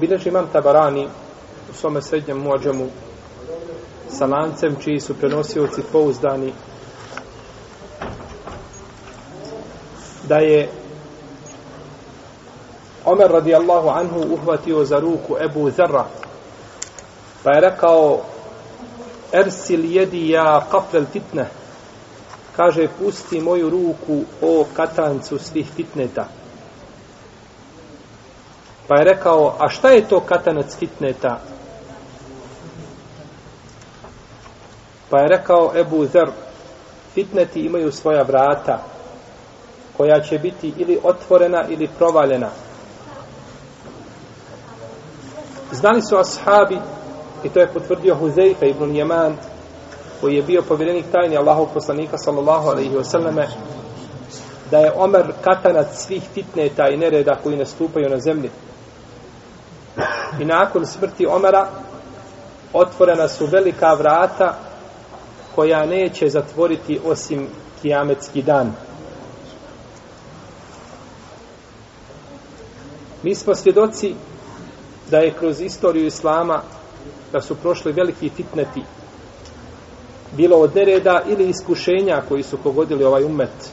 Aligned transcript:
Bileži 0.00 0.28
imam 0.28 0.48
Tabarani 0.52 1.08
u 1.70 1.74
svome 1.74 2.02
srednjem 2.02 2.38
muadžemu 2.38 2.88
sa 4.08 4.26
lancem 4.26 4.76
čiji 4.84 5.00
su 5.00 5.14
prenosioci 5.14 5.82
pouzdani 5.92 6.52
da 10.28 10.36
je 10.36 10.68
Omer 13.04 13.30
radijallahu 13.30 13.88
anhu 13.88 14.20
uhvatio 14.34 14.84
za 14.84 14.98
ruku 14.98 15.36
Ebu 15.40 15.70
Zerra 15.70 16.04
pa 17.42 17.50
je 17.50 17.60
rekao 17.60 18.20
Ersil 19.32 19.84
jedi 19.84 20.28
ja 20.30 20.66
kafel 20.70 21.04
fitne. 21.12 21.48
Kaže 22.56 22.88
pusti 22.98 23.40
moju 23.40 23.70
ruku 23.70 24.24
o 24.42 24.64
katancu 24.76 25.38
svih 25.38 25.66
fitneta 25.76 26.28
pa 28.88 28.98
je 28.98 29.04
rekao 29.04 29.56
a 29.58 29.68
šta 29.68 29.88
je 29.88 30.08
to 30.08 30.20
katanac 30.20 30.76
hitneta? 30.78 31.40
pa 35.10 35.18
je 35.18 35.28
rekao 35.28 35.72
Ebu 35.76 36.06
Zer 36.06 36.30
fitneti 37.14 37.60
imaju 37.60 37.92
svoja 37.92 38.22
vrata 38.22 38.82
koja 39.96 40.20
će 40.20 40.38
biti 40.38 40.72
ili 40.76 40.98
otvorena 41.02 41.64
ili 41.68 41.88
provaljena 41.98 42.48
znali 45.72 46.02
su 46.02 46.16
ashabi 46.16 46.78
i 47.44 47.48
to 47.48 47.60
je 47.60 47.72
potvrdio 47.72 48.16
Huzeyfe 48.20 48.70
ibn 48.70 48.96
Jeman 48.96 49.36
koji 50.20 50.34
je 50.34 50.42
bio 50.42 50.62
povjerenik 50.62 51.04
tajni 51.12 51.36
Allahov 51.36 51.66
poslanika 51.74 52.18
sallallahu 52.18 52.68
alaihi 52.68 52.94
wasallame 52.94 53.46
da 54.70 54.78
je 54.78 54.92
Omer 54.96 55.32
katanac 55.42 55.86
svih 55.92 56.22
fitneta 56.34 56.88
i 56.88 56.96
nereda 56.96 57.36
koji 57.42 57.56
nastupaju 57.56 58.08
na 58.08 58.18
zemlji 58.18 58.50
i 60.40 60.44
nakon 60.44 60.86
smrti 60.86 61.26
Omara 61.26 61.68
otvorena 62.72 63.28
su 63.28 63.46
velika 63.46 63.94
vrata 63.94 64.58
koja 65.54 65.86
neće 65.86 66.28
zatvoriti 66.28 67.00
osim 67.04 67.48
kijametski 67.82 68.42
dan. 68.42 68.72
Mi 73.22 73.34
smo 73.34 73.54
svjedoci 73.54 74.14
da 75.10 75.18
je 75.18 75.34
kroz 75.34 75.60
istoriju 75.60 76.06
Islama 76.06 76.62
da 77.32 77.40
su 77.40 77.54
prošli 77.54 77.92
veliki 77.92 78.28
fitneti 78.28 78.82
bilo 80.32 80.56
od 80.56 80.76
nereda 80.76 81.22
ili 81.26 81.48
iskušenja 81.48 82.22
koji 82.28 82.42
su 82.42 82.58
pogodili 82.58 83.04
ovaj 83.04 83.24
umet. 83.24 83.72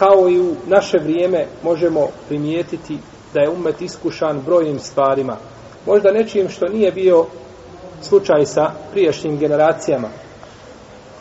Kao 0.00 0.28
i 0.30 0.40
u 0.40 0.54
naše 0.66 0.98
vrijeme 0.98 1.46
možemo 1.62 2.08
primijetiti 2.28 2.98
da 3.34 3.40
je 3.40 3.50
umet 3.50 3.82
iskušan 3.82 4.40
brojnim 4.46 4.78
stvarima. 4.78 5.36
Možda 5.86 6.12
nečim 6.12 6.48
što 6.48 6.68
nije 6.68 6.92
bio 6.92 7.26
slučaj 8.02 8.46
sa 8.46 8.70
priješnjim 8.92 9.38
generacijama. 9.38 10.08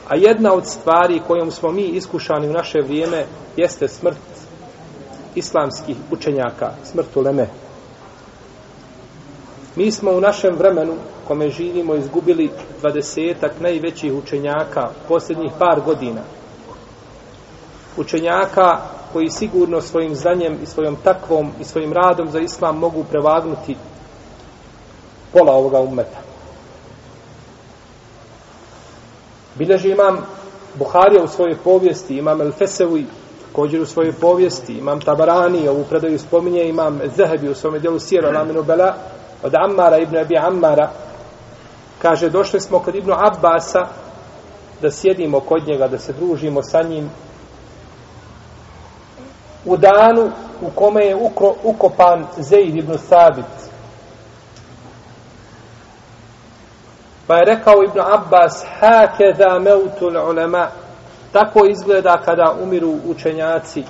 A 0.07 0.15
jedna 0.15 0.53
od 0.53 0.67
stvari 0.67 1.21
kojom 1.27 1.51
smo 1.51 1.71
mi 1.71 1.81
iskušani 1.81 2.49
u 2.49 2.53
naše 2.53 2.79
vrijeme 2.81 3.25
jeste 3.57 3.87
smrt 3.87 4.17
islamskih 5.35 5.95
učenjaka, 6.11 6.71
smrt 6.91 7.15
uleme. 7.15 7.47
Mi 9.75 9.91
smo 9.91 10.11
u 10.11 10.21
našem 10.21 10.55
vremenu, 10.55 10.93
kome 11.27 11.49
živimo, 11.49 11.95
izgubili 11.95 12.49
dvadesetak 12.79 13.51
najvećih 13.59 14.13
učenjaka 14.13 14.89
posljednjih 15.07 15.51
par 15.59 15.81
godina. 15.85 16.21
Učenjaka 17.99 18.77
koji 19.13 19.29
sigurno 19.29 19.81
svojim 19.81 20.15
znanjem 20.15 20.57
i 20.63 20.65
svojom 20.65 20.97
takvom 21.03 21.51
i 21.59 21.63
svojim 21.63 21.93
radom 21.93 22.29
za 22.29 22.39
islam 22.39 22.77
mogu 22.77 23.03
prevagnuti 23.03 23.75
pola 25.33 25.53
ovoga 25.53 25.79
ummeta. 25.79 26.17
Bileži 29.55 29.89
imam 29.89 30.17
Buharija 30.75 31.23
u 31.23 31.27
svojoj 31.27 31.57
povijesti, 31.63 32.17
imam 32.17 32.41
El 32.41 32.51
Fesevi 32.51 33.05
također 33.47 33.81
u 33.81 33.85
svojoj 33.85 34.13
povijesti, 34.13 34.73
imam 34.73 35.01
Tabarani, 35.01 35.67
ovu 35.67 35.83
predaju 35.89 36.19
spominje, 36.19 36.63
imam 36.63 36.99
Zehebi 37.17 37.49
u 37.49 37.55
svome 37.55 37.79
djelu 37.79 37.99
Sira, 37.99 38.31
Laminu 38.31 38.63
Bela, 38.63 38.95
od 39.43 39.53
Ammara, 39.55 39.97
Ibn 39.97 40.17
Abi 40.17 40.37
Ammara, 40.37 40.89
kaže, 42.01 42.29
došli 42.29 42.59
smo 42.59 42.79
kod 42.79 42.95
Ibnu 42.95 43.13
Abbasa 43.17 43.87
da 44.81 44.91
sjedimo 44.91 45.39
kod 45.39 45.67
njega, 45.67 45.87
da 45.87 45.99
se 45.99 46.13
družimo 46.13 46.63
sa 46.63 46.81
njim 46.81 47.09
u 49.65 49.77
danu 49.77 50.31
u 50.61 50.69
kome 50.75 51.05
je 51.05 51.15
ukro, 51.15 51.53
ukopan 51.63 52.25
Zeid 52.37 52.75
ibn 52.75 52.97
Sabit. 52.97 53.45
Pa 57.27 57.35
je 57.35 57.45
rekao 57.45 57.83
Ibn 57.83 57.99
Abbas, 57.99 58.65
hake 58.79 59.33
da 59.37 59.59
meutul 59.59 60.17
ulema, 60.29 60.67
tako 61.31 61.65
izgleda 61.65 62.21
kada 62.25 62.55
umiru 62.63 62.95
učenjaci. 63.07 63.83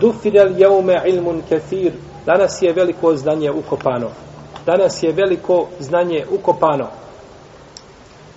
Dufinel 0.00 0.60
jeume 0.60 1.02
ilmun 1.06 1.42
kefir, 1.48 1.92
danas 2.26 2.62
je 2.62 2.72
veliko 2.72 3.16
znanje 3.16 3.50
ukopano 3.50 4.10
danas 4.68 5.02
je 5.02 5.12
veliko 5.12 5.66
znanje 5.78 6.26
ukopano. 6.30 6.86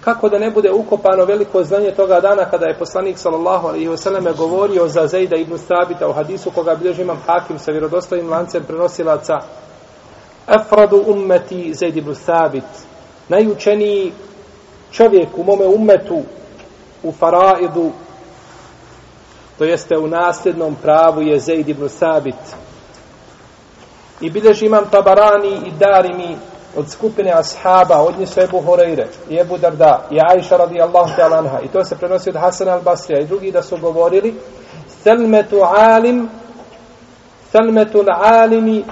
Kako 0.02 0.30
da 0.30 0.40
ne 0.40 0.50
bude 0.52 0.72
ukopano 0.72 1.26
veliko 1.26 1.64
znanje 1.64 1.92
toga 1.92 2.20
dana 2.20 2.46
kada 2.46 2.66
je 2.66 2.80
poslanik 2.80 3.18
sallallahu 3.18 3.68
alejhi 3.68 3.88
ve 3.88 3.98
selleme 3.98 4.34
govorio 4.34 4.88
za 4.88 5.08
Zeida 5.08 5.36
ibn 5.38 5.58
Sabita 5.58 6.08
u 6.08 6.14
hadisu 6.14 6.52
koga 6.52 6.76
bilježi 6.76 7.02
imam 7.02 7.18
Hakim 7.26 7.60
sa 7.60 7.72
vjerodostojnim 7.72 8.30
lancem 8.30 8.64
prenosilaca. 8.64 9.34
Afradu 10.48 11.04
ummeti 11.08 11.74
Zeid 11.74 11.98
ibn 11.98 12.16
Sabit 12.16 12.64
najučeniji 13.30 14.14
čovjek 14.92 15.28
u 15.38 15.44
mome 15.44 15.66
ummetu 15.66 16.22
u 17.04 17.12
faraidu 17.12 17.92
to 19.58 19.66
jeste 19.66 19.98
u 19.98 20.08
nasljednom 20.08 20.76
pravu 20.76 21.22
je 21.22 21.40
Zeid 21.40 21.70
ibn 21.70 21.90
Sabit 21.90 22.56
I 24.22 24.30
bilježi 24.30 24.66
imam 24.66 24.90
Tabarani 24.92 25.62
i 25.66 25.72
Darimi 25.80 26.38
od 26.76 26.90
skupine 26.90 27.32
ashaba, 27.32 28.02
od 28.02 28.20
njih 28.20 28.30
su 28.30 28.42
Ebu 28.42 28.62
Horeire, 28.62 29.08
i 29.30 29.38
Ebu 29.38 29.58
Darda, 29.58 30.08
i 30.12 30.20
Aisha 30.34 30.58
radijallahu 30.58 31.10
ta'ala 31.18 31.38
anha. 31.38 31.60
I 31.60 31.68
to 31.68 31.86
se 31.86 31.96
prenosi 31.96 32.30
od 32.30 32.36
Hasan 32.36 32.68
al-Basrija 32.68 33.22
i 33.22 33.26
drugi 33.26 33.52
da 33.52 33.64
su 33.64 33.78
govorili 33.78 34.36
Selmetu 35.04 35.62
alim 35.64 36.30
Selmetu 37.52 38.06
alimi 38.22 38.86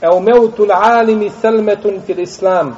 Evo 0.00 0.20
meutu 0.20 0.66
alimi 0.70 1.30
Selmetun 1.40 2.00
fil 2.06 2.20
islam 2.20 2.76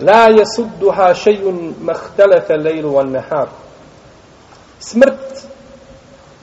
La 0.00 0.28
jesudduha 0.28 1.14
šejun 1.14 1.74
mahtelefe 1.80 2.56
lejlu 2.56 2.90
van 2.94 3.10
nehar. 3.10 3.48
Smrt 4.80 5.46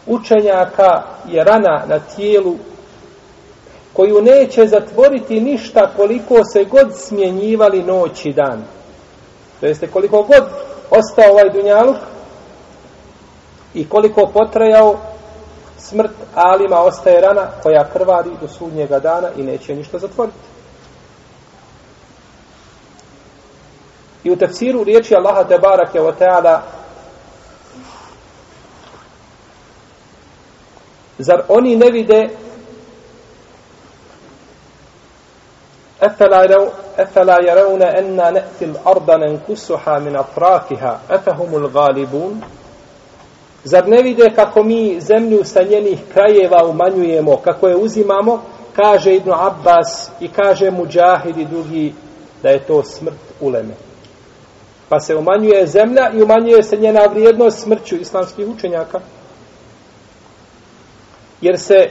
učenjaka 0.07 1.03
je 1.27 1.43
rana 1.43 1.83
na 1.87 1.99
tijelu 1.99 2.55
koju 3.93 4.21
neće 4.21 4.67
zatvoriti 4.67 5.39
ništa 5.39 5.91
koliko 5.95 6.43
se 6.53 6.63
god 6.63 6.87
smjenjivali 6.95 7.83
noć 7.83 8.25
i 8.25 8.33
dan. 8.33 8.63
To 9.59 9.65
jeste 9.65 9.87
koliko 9.87 10.23
god 10.23 10.43
ostao 10.89 11.31
ovaj 11.31 11.49
dunjaluk 11.53 11.97
i 13.73 13.89
koliko 13.89 14.27
potrajao 14.33 14.99
smrt 15.77 16.11
alima 16.35 16.79
ostaje 16.79 17.21
rana 17.21 17.47
koja 17.63 17.89
krvari 17.93 18.29
do 18.41 18.47
sudnjega 18.47 18.99
dana 18.99 19.29
i 19.37 19.43
neće 19.43 19.75
ništa 19.75 19.99
zatvoriti. 19.99 20.37
I 24.23 24.31
u 24.31 24.35
tefsiru 24.35 24.83
riječi 24.83 25.15
Allaha 25.15 25.43
te 25.43 25.57
barake 25.59 26.01
o 26.01 26.11
teala 26.11 26.61
zar 31.17 31.41
oni 31.49 31.75
ne 31.75 31.91
vide 31.91 32.29
أفلا 36.98 37.40
يرون 37.40 37.82
أن 37.82 38.16
نأتي 38.16 38.64
الأرض 38.64 39.10
ننكسها 39.10 39.98
من 39.98 40.16
أطرافها 40.16 41.00
أفهم 41.10 41.54
الغالبون 41.54 42.40
Zar 43.66 43.88
ne 43.88 44.02
vide 44.02 44.30
kako 44.34 44.62
mi 44.62 45.00
zemlju 45.00 45.44
sa 45.44 45.62
njenih 45.62 45.98
krajeva 46.12 46.64
umanjujemo, 46.66 47.36
kako 47.36 47.68
je 47.68 47.76
uzimamo, 47.76 48.42
kaže 48.76 49.14
Ibn 49.14 49.32
Abbas 49.32 50.10
i 50.20 50.28
kaže 50.28 50.70
Mujahid 50.70 51.38
i 51.38 51.44
drugi 51.44 51.94
da 52.42 52.48
je 52.48 52.58
to 52.58 52.84
smrt 52.84 53.14
uleme. 53.40 53.74
Pa 54.88 55.00
se 55.00 55.16
umanjuje 55.16 55.66
zemlja 55.66 56.10
i 56.14 56.22
umanjuje 56.22 56.62
se 56.62 56.76
njena 56.76 57.00
vrijednost 57.10 57.62
smrću 57.62 57.96
islamskih 57.96 58.48
učenjaka. 58.48 59.00
Jer 61.40 61.58
se 61.58 61.90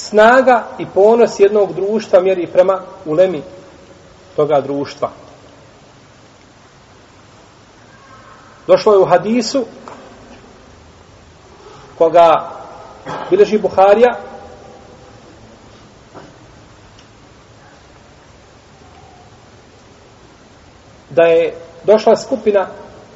snaga 0.00 0.64
i 0.78 0.86
ponos 0.86 1.40
jednog 1.40 1.74
društva 1.74 2.20
mjeri 2.20 2.46
prema 2.46 2.80
ulemi 3.06 3.42
toga 4.36 4.60
društva. 4.60 5.10
Došlo 8.66 8.92
je 8.92 8.98
u 8.98 9.04
hadisu 9.04 9.64
koga 11.98 12.50
bileži 13.30 13.58
Buharija, 13.58 14.16
da 21.10 21.22
je 21.22 21.54
došla 21.84 22.16
skupina 22.16 22.66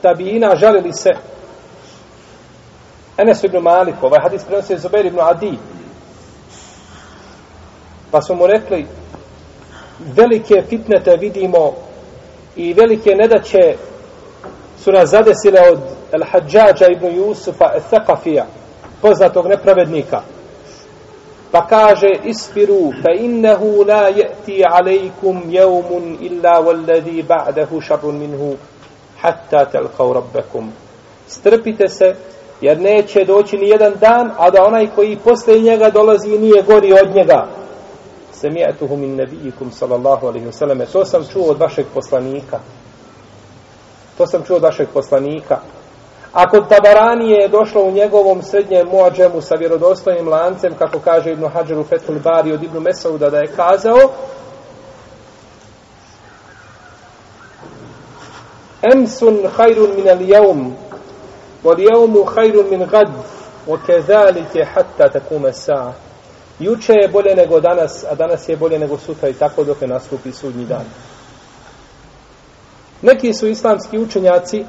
tabijina, 0.03 0.57
žalili 0.57 0.93
se 0.93 1.11
Enes 3.17 3.45
ibn 3.45 3.59
Malik, 3.63 3.95
ovaj 4.03 4.21
hadis 4.21 4.45
prenosi 4.45 4.79
Zubair 4.79 5.07
ibn 5.07 5.21
Adi. 5.21 5.59
Pa 8.15 8.23
smo 8.23 8.35
mu 8.35 8.47
rekli, 8.47 8.87
velike 10.17 10.63
fitnete 10.69 11.17
vidimo 11.17 11.73
i 12.57 12.73
velike 12.73 13.11
nedaće 13.15 13.75
su 14.79 14.93
nas 14.93 15.11
zadesile 15.11 15.61
od 15.73 15.79
Al-Hadžađa 16.13 16.93
ibn 16.93 17.17
Jusufa 17.17 17.65
Al-Thaqafija, 17.65 18.43
poznatog 19.03 19.47
nepravednika. 19.47 20.21
Pa 21.51 21.67
kaže, 21.67 22.07
ispiru, 22.25 22.93
fa 23.03 23.11
innehu 23.19 23.85
la 23.89 24.09
je'ti 24.09 24.63
alejkum 24.71 25.43
jevmun 25.49 26.17
illa 26.21 26.63
walladhi 26.63 27.27
ba'dahu 27.27 27.81
šarun 27.81 28.19
minhu, 28.19 28.57
hatta 29.21 29.65
telkav 29.65 30.13
rabbekum. 30.13 30.73
Strpite 31.27 31.89
se, 31.89 32.15
jer 32.61 32.81
neće 32.81 33.25
doći 33.25 33.57
ni 33.59 33.69
jedan 33.69 33.93
dan, 34.01 34.31
a 34.39 34.51
da 34.51 34.65
onaj 34.65 34.87
koji 34.95 35.17
posle 35.17 35.59
njega 35.59 35.91
dolazi 35.91 36.39
nije 36.39 36.63
gori 36.63 36.93
od 36.93 37.15
njega. 37.15 37.64
Sami'atuhu 38.45 38.97
min 38.97 39.17
nabijikum 39.17 39.73
sallallahu 39.73 40.27
alaihi 40.27 40.47
wasallam. 40.47 40.93
To 40.93 41.05
sam 41.05 41.25
čuo 41.33 41.51
od 41.51 41.59
vašeg 41.59 41.87
poslanika. 41.95 42.61
To 44.19 44.27
sam 44.27 44.43
čuo 44.45 44.57
od 44.57 44.63
vašeg 44.63 44.89
poslanika. 44.95 45.59
A 46.33 46.49
kod 46.51 46.69
Tabarani 46.69 47.31
je 47.31 47.49
došlo 47.49 47.83
u 47.83 47.91
njegovom 47.91 48.43
srednjem 48.43 48.89
muadžemu 48.89 49.41
sa 49.41 49.55
vjerodostojnim 49.55 50.29
lancem, 50.29 50.75
kako 50.79 50.99
kaže 50.99 51.33
Ibnu 51.33 51.49
Hajar 51.49 51.79
u 51.79 51.85
Fethul 51.85 52.19
Bari 52.19 52.53
od 52.53 52.63
Ibnu 52.63 52.81
Mesauda 52.81 53.31
da 53.31 53.39
je 53.39 53.53
kazao, 53.57 53.99
Emsun 58.93 59.49
hajrun 59.57 59.97
min 59.97 60.09
al 60.09 60.23
jaum, 60.23 60.77
wal 61.65 61.81
jaumu 61.81 62.25
hajrun 62.25 62.71
min 62.71 62.87
gad, 62.91 63.09
wa 63.67 63.79
kezalike 63.87 64.65
hatta 64.65 65.09
takume 65.09 65.53
sa'a. 65.53 65.93
Juče 66.59 66.93
je 66.93 67.09
bolje 67.09 67.35
nego 67.37 67.61
danas, 67.61 68.05
a 68.11 68.15
danas 68.15 68.49
je 68.49 68.57
bolje 68.57 68.79
nego 68.79 68.99
sutra 68.99 69.29
i 69.29 69.35
tako 69.35 69.65
dok 69.65 69.81
ne 69.81 69.87
nastupi 69.87 70.33
sudnji 70.33 70.65
dan. 70.65 70.85
Neki 73.03 73.33
su 73.33 73.47
islamski 73.47 73.99
učenjaci 73.99 74.65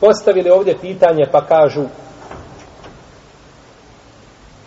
postavili 0.00 0.50
ovdje 0.50 0.78
pitanje 0.80 1.24
pa 1.32 1.46
kažu 1.46 1.84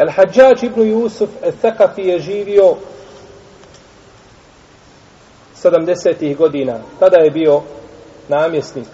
El 0.02 0.10
Hadžač 0.10 0.64
ibn 0.64 0.82
Jusuf 0.82 1.30
el 1.42 1.52
Thakafi 1.62 2.02
je 2.02 2.20
živio 2.20 2.76
70. 5.64 6.38
godina. 6.38 6.80
Tada 7.00 7.22
je 7.22 7.32
bio 7.32 7.62
namjesnik. 8.30 8.88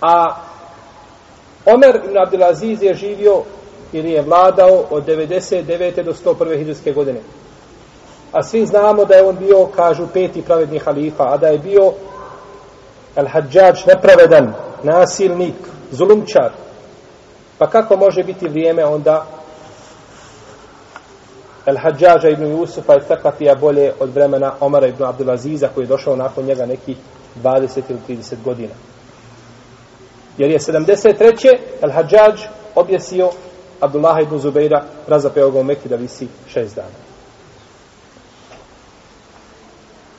A 0.00 0.36
Omer 1.66 2.00
ibn 2.04 2.18
Abdelaziz 2.18 2.82
je 2.82 2.94
živio 2.94 3.42
ili 3.92 4.10
je 4.10 4.22
vladao 4.22 4.84
od 4.90 5.06
99. 5.06 6.02
do 6.02 6.12
101. 6.12 6.56
hijđarske 6.56 6.92
godine. 6.92 7.20
A 8.32 8.42
svi 8.42 8.66
znamo 8.66 9.04
da 9.04 9.14
je 9.14 9.24
on 9.24 9.36
bio, 9.36 9.66
kažu, 9.66 10.06
peti 10.12 10.42
pravedni 10.42 10.78
halifa, 10.78 11.24
a 11.24 11.36
da 11.36 11.48
je 11.48 11.58
bio 11.58 11.92
al-hađađ 13.16 13.86
nepravedan, 13.86 14.52
nasilnik, 14.82 15.54
zulumčar. 15.90 16.50
Pa 17.58 17.70
kako 17.70 17.96
može 17.96 18.22
biti 18.22 18.48
vrijeme 18.48 18.84
onda 18.84 19.26
al-hađađa 21.66 22.28
ibn 22.28 22.46
Jusufa 22.46 22.96
i 22.96 23.00
Fekafija 23.00 23.54
bolje 23.54 23.92
od 24.00 24.14
vremena 24.14 24.52
Omara 24.60 24.86
ibn 24.86 25.04
Abdelaziza 25.04 25.68
koji 25.74 25.84
je 25.84 25.88
došao 25.88 26.16
nakon 26.16 26.44
njega 26.44 26.66
neki 26.66 26.96
20 27.42 27.80
ili 27.88 28.18
30 28.18 28.34
godina. 28.44 28.74
Jer 30.38 30.50
je 30.50 30.58
73. 30.58 31.58
Al-Hadžađ 31.82 32.40
objesio 32.74 33.30
Abdullah 33.80 34.16
ibn 34.22 34.38
Zubeira 34.38 34.84
razapeo 35.06 35.50
ga 35.50 35.58
u 35.58 35.64
Mekki 35.64 35.88
da 35.88 35.96
visi 35.96 36.28
šest 36.48 36.76
dana. 36.76 36.88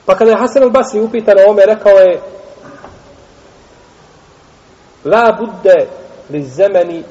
Pa 0.06 0.16
kada 0.16 0.32
je 0.32 0.38
Hasan 0.38 0.64
al-Basri 0.64 1.02
upitan 1.02 1.36
o 1.40 1.52
ome, 1.52 1.66
rekao 1.66 1.98
je 1.98 2.22
La 5.04 5.38
budde 5.40 5.88
li 6.30 6.44
zemeni 6.44 7.04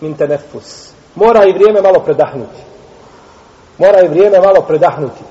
min 0.00 0.14
tenefus. 0.14 0.90
Mora 1.14 1.44
i 1.44 1.52
vrijeme 1.52 1.82
malo 1.82 2.00
predahnuti. 2.04 2.62
Mora 3.78 4.00
i 4.00 4.08
vrijeme 4.08 4.40
malo 4.40 4.60
predahnuti. 4.60 5.22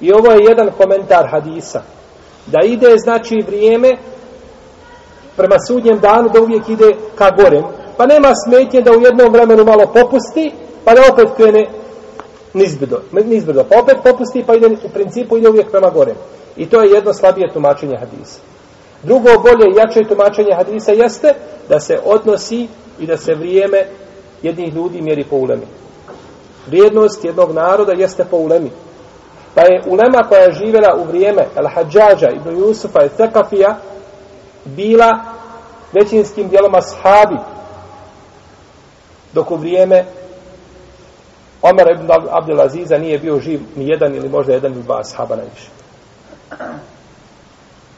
I 0.00 0.12
ovo 0.12 0.30
je 0.30 0.44
jedan 0.48 0.70
komentar 0.76 1.28
hadisa. 1.30 1.82
Da 2.46 2.58
ide, 2.64 2.94
znači, 2.98 3.44
vrijeme 3.46 3.90
prema 5.36 5.56
sudnjem 5.68 5.98
danu 6.00 6.28
da 6.28 6.40
uvijek 6.40 6.68
ide 6.68 6.96
ka 7.14 7.30
gorem. 7.30 7.64
Pa 7.96 8.06
nema 8.06 8.32
smetnje 8.44 8.80
da 8.80 8.92
u 8.92 9.00
jednom 9.00 9.32
vremenu 9.32 9.64
malo 9.64 9.86
popusti, 9.86 10.52
pa 10.84 10.94
da 10.94 11.00
opet 11.12 11.28
krene 11.36 11.66
nizbrdo. 12.54 13.00
nizbrdo. 13.12 13.64
Pa 13.64 13.78
opet 13.80 13.96
popusti, 14.04 14.44
pa 14.46 14.54
ide, 14.54 14.66
u 14.66 14.88
principu 14.88 15.36
ide 15.36 15.48
uvijek 15.48 15.70
prema 15.70 15.90
gorem. 15.90 16.16
I 16.56 16.66
to 16.66 16.82
je 16.82 16.90
jedno 16.90 17.12
slabije 17.12 17.52
tumačenje 17.52 17.96
hadisa. 17.96 18.40
Drugo 19.02 19.28
bolje 19.42 19.66
i 19.70 19.76
jače 19.76 20.08
tumačenje 20.08 20.54
hadisa 20.54 20.92
jeste 20.92 21.34
da 21.68 21.80
se 21.80 21.98
odnosi 22.04 22.68
i 22.98 23.06
da 23.06 23.16
se 23.16 23.34
vrijeme 23.34 23.86
jednih 24.42 24.74
ljudi 24.74 25.02
mjeri 25.02 25.24
po 25.24 25.36
ulemi. 25.36 25.66
Vrijednost 26.66 27.24
jednog 27.24 27.52
naroda 27.52 27.92
jeste 27.92 28.24
po 28.24 28.36
ulemi. 28.36 28.70
Pa 29.54 29.60
je 29.60 29.82
ulema 29.86 30.28
koja 30.28 30.40
je 30.40 30.52
živjela 30.52 30.96
u 31.00 31.04
vrijeme 31.04 31.46
Al-Hadžađa 31.56 32.36
ibn 32.36 32.58
Jusufa 32.58 33.04
i 33.04 33.08
Tekafija 33.08 33.76
bila 34.64 35.18
većinskim 35.92 36.48
dijelom 36.48 36.74
ashabi 36.74 37.36
dok 39.32 39.50
u 39.50 39.56
vrijeme 39.56 40.04
Omer 41.62 41.90
ibn 41.90 42.10
Abdelaziza 42.30 42.98
nije 42.98 43.18
bio 43.18 43.40
živ 43.40 43.60
ni 43.76 43.88
jedan 43.88 44.14
ili 44.14 44.28
možda 44.28 44.52
jedan 44.52 44.72
ili 44.72 44.82
dva 44.82 45.00
ashaba 45.00 45.36
najviše. 45.36 45.68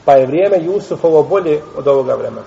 Pa 0.05 0.13
je 0.13 0.27
vrijeme 0.27 0.65
Jusufovo 0.65 1.23
bolje 1.23 1.61
od 1.77 1.89
ovoga 1.89 2.15
vremena. 2.15 2.47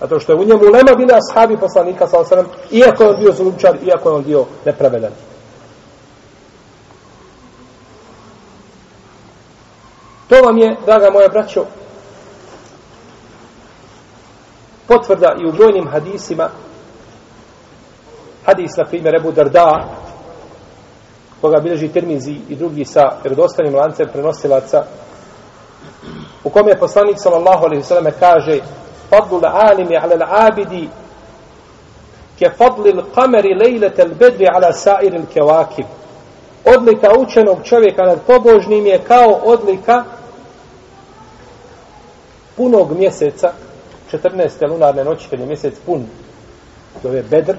Zato 0.00 0.20
što 0.20 0.32
je 0.32 0.36
u 0.36 0.44
njemu 0.44 0.62
lema 0.62 0.94
bila 0.96 1.18
ashabi 1.18 1.56
poslanika 1.56 2.06
sa 2.06 2.18
osanem, 2.18 2.46
iako 2.70 3.02
je 3.02 3.08
on 3.10 3.16
bio 3.20 3.32
zulumčar, 3.32 3.76
iako 3.86 4.08
je 4.08 4.14
on 4.14 4.24
bio 4.24 4.44
nepravedan. 4.64 5.12
To 10.28 10.42
vam 10.42 10.58
je, 10.58 10.76
draga 10.86 11.10
moja 11.10 11.28
braćo, 11.28 11.64
potvrda 14.88 15.36
i 15.42 15.46
u 15.48 15.52
brojnim 15.52 15.88
hadisima, 15.88 16.48
hadis, 18.46 18.76
na 18.76 18.84
primjer, 18.84 19.14
Ebu 19.14 19.32
Darda, 19.32 19.88
koga 21.40 21.60
bilježi 21.60 21.88
Tirmizi 21.88 22.36
i 22.48 22.56
drugi 22.56 22.84
sa 22.84 23.00
vjerodostanim 23.22 23.74
lancem 23.74 24.08
prenosilaca, 24.12 24.84
u 26.44 26.50
kome 26.50 26.70
je 26.70 26.78
poslanik 26.78 27.16
sallallahu 27.18 27.64
alaihi 27.64 27.82
sallam 27.82 28.12
kaže 28.20 28.60
fadlu 29.10 29.40
alimi 29.44 29.96
ala 29.96 30.26
abidi 30.30 30.88
ke 32.38 32.50
fadlil 32.58 32.96
l'kameri 32.96 33.54
lejlete 33.54 34.04
l'bedri 34.04 34.46
ala 34.54 34.72
sairil 34.72 35.26
kevakib. 35.34 35.86
odlika 36.64 37.08
učenog 37.18 37.58
čovjeka 37.64 38.02
nad 38.02 38.18
pobožnim 38.26 38.86
je 38.86 38.98
kao 38.98 39.40
odlika 39.44 40.04
punog 42.56 42.98
mjeseca 42.98 43.52
14. 44.18 44.70
lunarne 44.70 45.04
noći 45.04 45.28
kad 45.30 45.40
je 45.40 45.46
mjesec 45.46 45.74
pun 45.86 46.06
zove 47.02 47.22
bedr 47.22 47.56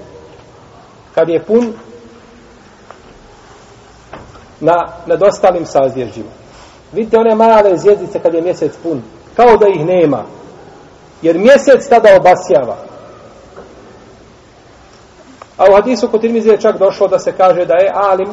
kad 1.16 1.30
je 1.30 1.44
pun 1.44 1.74
na, 4.60 4.88
nad 5.06 5.24
ostalim 5.24 5.66
sazvježdjima. 5.66 6.30
Vidite 6.92 7.18
one 7.18 7.36
male 7.36 7.78
zvijezdice 7.78 8.20
kad 8.20 8.34
je 8.34 8.42
mjesec 8.42 8.72
pun. 8.84 9.02
Kao 9.36 9.58
da 9.58 9.68
ih 9.68 9.86
nema. 9.86 10.24
Jer 11.22 11.38
mjesec 11.38 11.90
tada 11.90 12.10
obasjava. 12.18 12.78
A 15.58 15.72
u 15.72 15.76
hadisu 15.76 16.08
kod 16.08 16.22
Tirmizi 16.22 16.50
je 16.50 16.62
čak 16.62 16.78
došlo 16.78 17.08
da 17.08 17.20
se 17.20 17.32
kaže 17.32 17.66
da 17.66 17.74
je 17.74 17.92
alim 17.94 18.28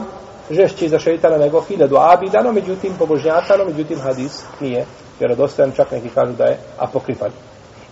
žešći 0.50 0.88
za 0.88 0.98
šeitana 0.98 1.36
nego 1.36 1.60
hiljadu 1.60 1.96
abida, 1.96 2.42
no 2.42 2.52
međutim 2.52 2.92
pobožnjatano, 2.98 3.64
međutim 3.64 4.00
hadis 4.00 4.42
nije 4.60 4.86
vjerodostojan, 5.20 5.72
čak 5.76 5.90
neki 5.90 6.08
kažu 6.08 6.32
da 6.32 6.44
je 6.44 6.58
apokrifan. 6.78 7.30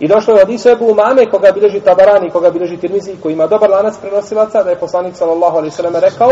I 0.01 0.07
došlo 0.07 0.35
je 0.35 0.43
od 0.43 0.49
Isu 0.49 0.69
Ebu 0.69 0.85
Umame, 0.85 1.25
koga 1.25 1.51
bileži 1.51 1.79
Tabarani, 1.79 2.29
koga 2.29 2.49
bileži 2.49 2.77
Tirmizi, 2.77 3.15
koji 3.23 3.33
ima 3.33 3.47
dobar 3.47 3.69
lanac 3.69 3.93
prenosilaca, 4.01 4.63
da 4.63 4.69
je 4.69 4.79
poslanik 4.79 5.15
sallallahu 5.15 5.57
alaihi 5.57 5.75
sallam 5.75 5.95
rekao, 5.95 6.29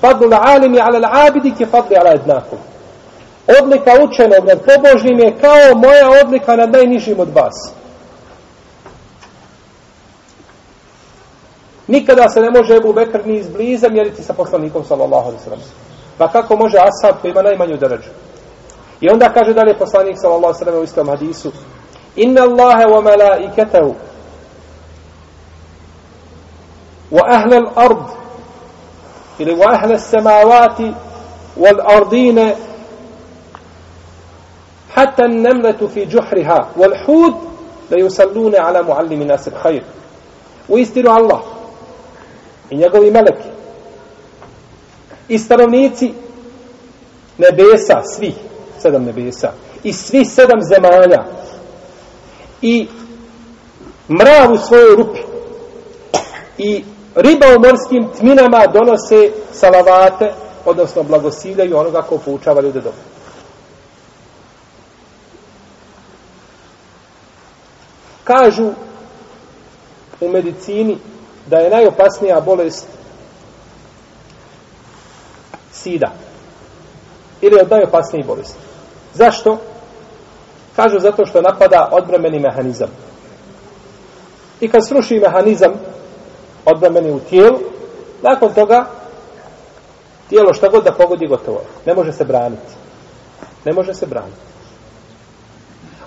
Fadlu 0.00 0.28
alimi 0.32 0.80
ala 0.80 0.98
la 0.98 1.10
abidi 1.26 1.54
ke 1.58 1.66
fadli 1.66 1.96
ala 1.96 2.10
jednakum. 2.10 2.58
Odlika 3.60 3.90
učenog 4.04 4.44
nad 4.46 4.58
pobožnim 4.58 5.18
je 5.18 5.36
kao 5.40 5.74
moja 5.74 6.22
odlika 6.24 6.56
nad 6.56 6.72
najnižim 6.72 7.20
od 7.20 7.28
vas. 7.34 7.72
Nikada 11.86 12.28
se 12.28 12.40
ne 12.40 12.50
može 12.50 12.76
Ebu 12.76 12.92
Bekr 12.92 13.26
ni 13.26 13.36
izbliza 13.36 13.88
mjeriti 13.88 14.22
sa 14.22 14.32
poslanikom 14.32 14.84
sallallahu 14.84 15.26
alaihi 15.26 15.44
sallam. 15.44 15.60
Pa 16.18 16.28
kako 16.28 16.56
može 16.56 16.78
Asab 16.78 17.20
koji 17.20 17.30
ima 17.30 17.42
najmanju 17.42 17.76
deređu? 17.76 18.10
I 19.00 19.08
onda 19.08 19.32
kaže 19.32 19.54
da 19.54 19.62
li 19.62 19.70
je 19.70 19.78
poslanik 19.78 20.16
sallallahu 20.18 20.54
alaihi 20.54 20.64
sallam 20.64 20.80
u 20.80 20.84
istom 20.84 21.08
hadisu 21.08 21.52
إن 22.18 22.38
الله 22.38 22.86
وملائكته 22.88 23.94
وأهل 27.10 27.54
الأرض 27.54 28.10
يعني 29.40 29.52
وأهل 29.52 29.92
السماوات 29.92 30.78
والأرضين 31.56 32.54
حتى 34.90 35.24
النملة 35.24 35.88
في 35.94 36.04
جحرها 36.04 36.68
والحوت 36.76 37.34
ليصلون 37.90 38.56
على 38.56 38.82
معلم 38.82 39.22
ناس 39.22 39.48
الخير. 39.48 39.82
Uistinu 40.68 41.08
على 41.08 41.22
الله. 41.22 41.42
إن 42.72 42.82
meleki 42.82 43.12
ملك. 43.12 43.52
إسترونيتي. 45.32 46.14
نبيسا. 47.40 48.02
سبي. 48.02 48.34
سدم 48.78 49.08
نبيسا. 49.08 49.52
i 49.84 49.90
سدم 50.24 50.60
زمانا. 50.60 51.26
I 52.62 52.88
mrav 54.08 54.52
u 54.52 54.56
svojoj 54.56 54.96
rupi 54.96 55.20
i 56.58 56.84
riba 57.14 57.46
u 57.56 57.60
morskim 57.60 58.08
tminama 58.18 58.66
donose 58.66 59.30
salavate 59.52 60.32
odnosno 60.64 61.02
blagosiljaju 61.02 61.76
onoga 61.76 62.02
ko 62.02 62.18
poučava 62.18 62.60
ljude 62.60 62.80
dobro. 62.80 63.00
Kažu 68.24 68.70
u 70.20 70.28
medicini 70.28 70.98
da 71.46 71.56
je 71.56 71.70
najopasnija 71.70 72.40
bolest 72.40 72.86
sida. 75.72 76.12
Ili 77.40 77.60
od 77.60 77.70
najopasnijih 77.70 78.26
bolesti. 78.26 78.58
Zašto? 79.14 79.58
Kažu 80.76 80.98
zato 80.98 81.26
što 81.26 81.40
napada 81.40 81.88
odbremeni 81.92 82.38
mehanizam. 82.38 82.88
I 84.60 84.68
kad 84.68 84.88
sruši 84.88 85.20
mehanizam 85.20 85.72
odbremeni 86.64 87.10
u 87.10 87.20
tijelu, 87.20 87.58
nakon 88.22 88.54
toga 88.54 88.86
tijelo 90.28 90.54
šta 90.54 90.68
god 90.68 90.84
da 90.84 90.92
pogodi 90.92 91.26
gotovo. 91.26 91.62
Ne 91.86 91.94
može 91.94 92.12
se 92.12 92.24
braniti. 92.24 92.72
Ne 93.64 93.72
može 93.72 93.94
se 93.94 94.06
braniti. 94.06 94.40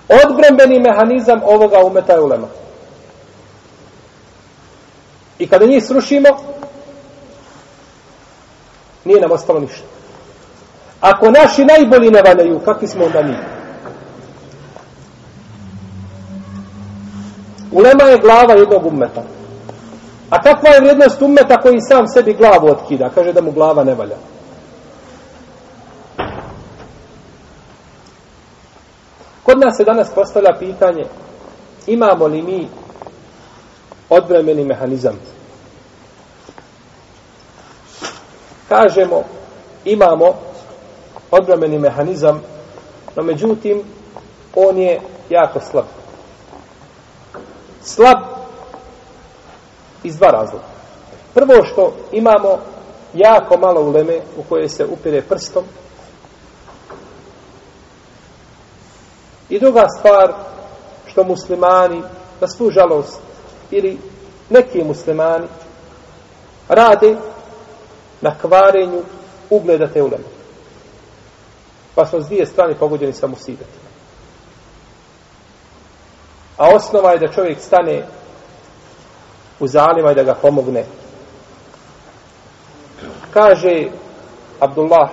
Odbrembeni 0.09 0.79
mehanizam 0.79 1.41
ovoga 1.45 1.79
umeta 1.85 2.13
je 2.13 2.21
ulema. 2.21 2.47
I 5.39 5.47
kada 5.47 5.65
njih 5.65 5.85
srušimo, 5.85 6.29
nije 9.05 9.21
nam 9.21 9.31
ostalo 9.31 9.59
ništa. 9.59 9.85
Ako 11.01 11.31
naši 11.31 11.65
najbolji 11.65 12.11
ne 12.11 12.21
valjaju, 12.21 12.59
kakvi 12.59 12.87
smo 12.87 13.05
onda 13.05 13.21
mi? 13.21 13.54
Ulema 17.75 18.03
je 18.03 18.17
glava 18.17 18.53
jednog 18.53 18.85
ummeta. 18.85 19.23
A 20.29 20.41
kakva 20.41 20.69
je 20.69 20.79
vrijednost 20.79 21.21
ummeta 21.21 21.61
koji 21.61 21.81
sam 21.81 22.07
sebi 22.07 22.33
glavu 22.33 22.67
otkida? 22.67 23.09
Kaže 23.15 23.33
da 23.33 23.41
mu 23.41 23.51
glava 23.51 23.83
ne 23.83 23.95
valja. 23.95 24.15
Kod 29.43 29.59
nas 29.59 29.77
se 29.77 29.83
danas 29.83 30.09
postavlja 30.15 30.49
pitanje 30.59 31.03
imamo 31.87 32.27
li 32.27 32.41
mi 32.41 32.67
odvremeni 34.09 34.63
mehanizam. 34.63 35.19
Kažemo, 38.69 39.23
imamo 39.85 40.35
odvremeni 41.31 41.79
mehanizam, 41.79 42.41
no 43.15 43.23
međutim, 43.23 43.83
on 44.55 44.77
je 44.77 45.01
jako 45.29 45.59
slab. 45.59 45.94
Slab 47.85 48.17
iz 50.03 50.17
dva 50.17 50.29
razloga. 50.29 50.65
Prvo 51.33 51.65
što 51.65 51.93
imamo 52.11 52.59
jako 53.13 53.57
malo 53.57 53.81
uleme 53.81 54.19
u 54.37 54.43
koje 54.49 54.69
se 54.69 54.85
upire 54.85 55.21
prstom. 55.21 55.63
I 59.49 59.59
druga 59.59 59.85
stvar 59.99 60.33
što 61.05 61.23
muslimani, 61.23 62.01
na 62.41 62.47
svu 62.47 62.71
žalost, 62.71 63.19
ili 63.71 63.97
neki 64.49 64.83
muslimani 64.83 65.47
rade 66.69 67.15
na 68.21 68.35
kvarenju 68.41 69.01
ugleda 69.49 69.87
te 69.87 70.01
uleme. 70.01 70.23
Pa 71.95 72.05
smo 72.05 72.21
s 72.21 72.25
dvije 72.25 72.45
strane 72.45 72.75
pogođeni 72.79 73.13
sa 73.13 73.27
musibetima. 73.27 73.84
A 76.57 76.75
osnova 76.75 77.11
je 77.11 77.19
da 77.19 77.27
čovjek 77.27 77.59
stane 77.59 78.03
u 79.59 79.67
zalima 79.67 80.11
i 80.11 80.15
da 80.15 80.23
ga 80.23 80.33
pomogne. 80.33 80.85
Kaže 83.33 83.87
Abdullah 84.59 85.09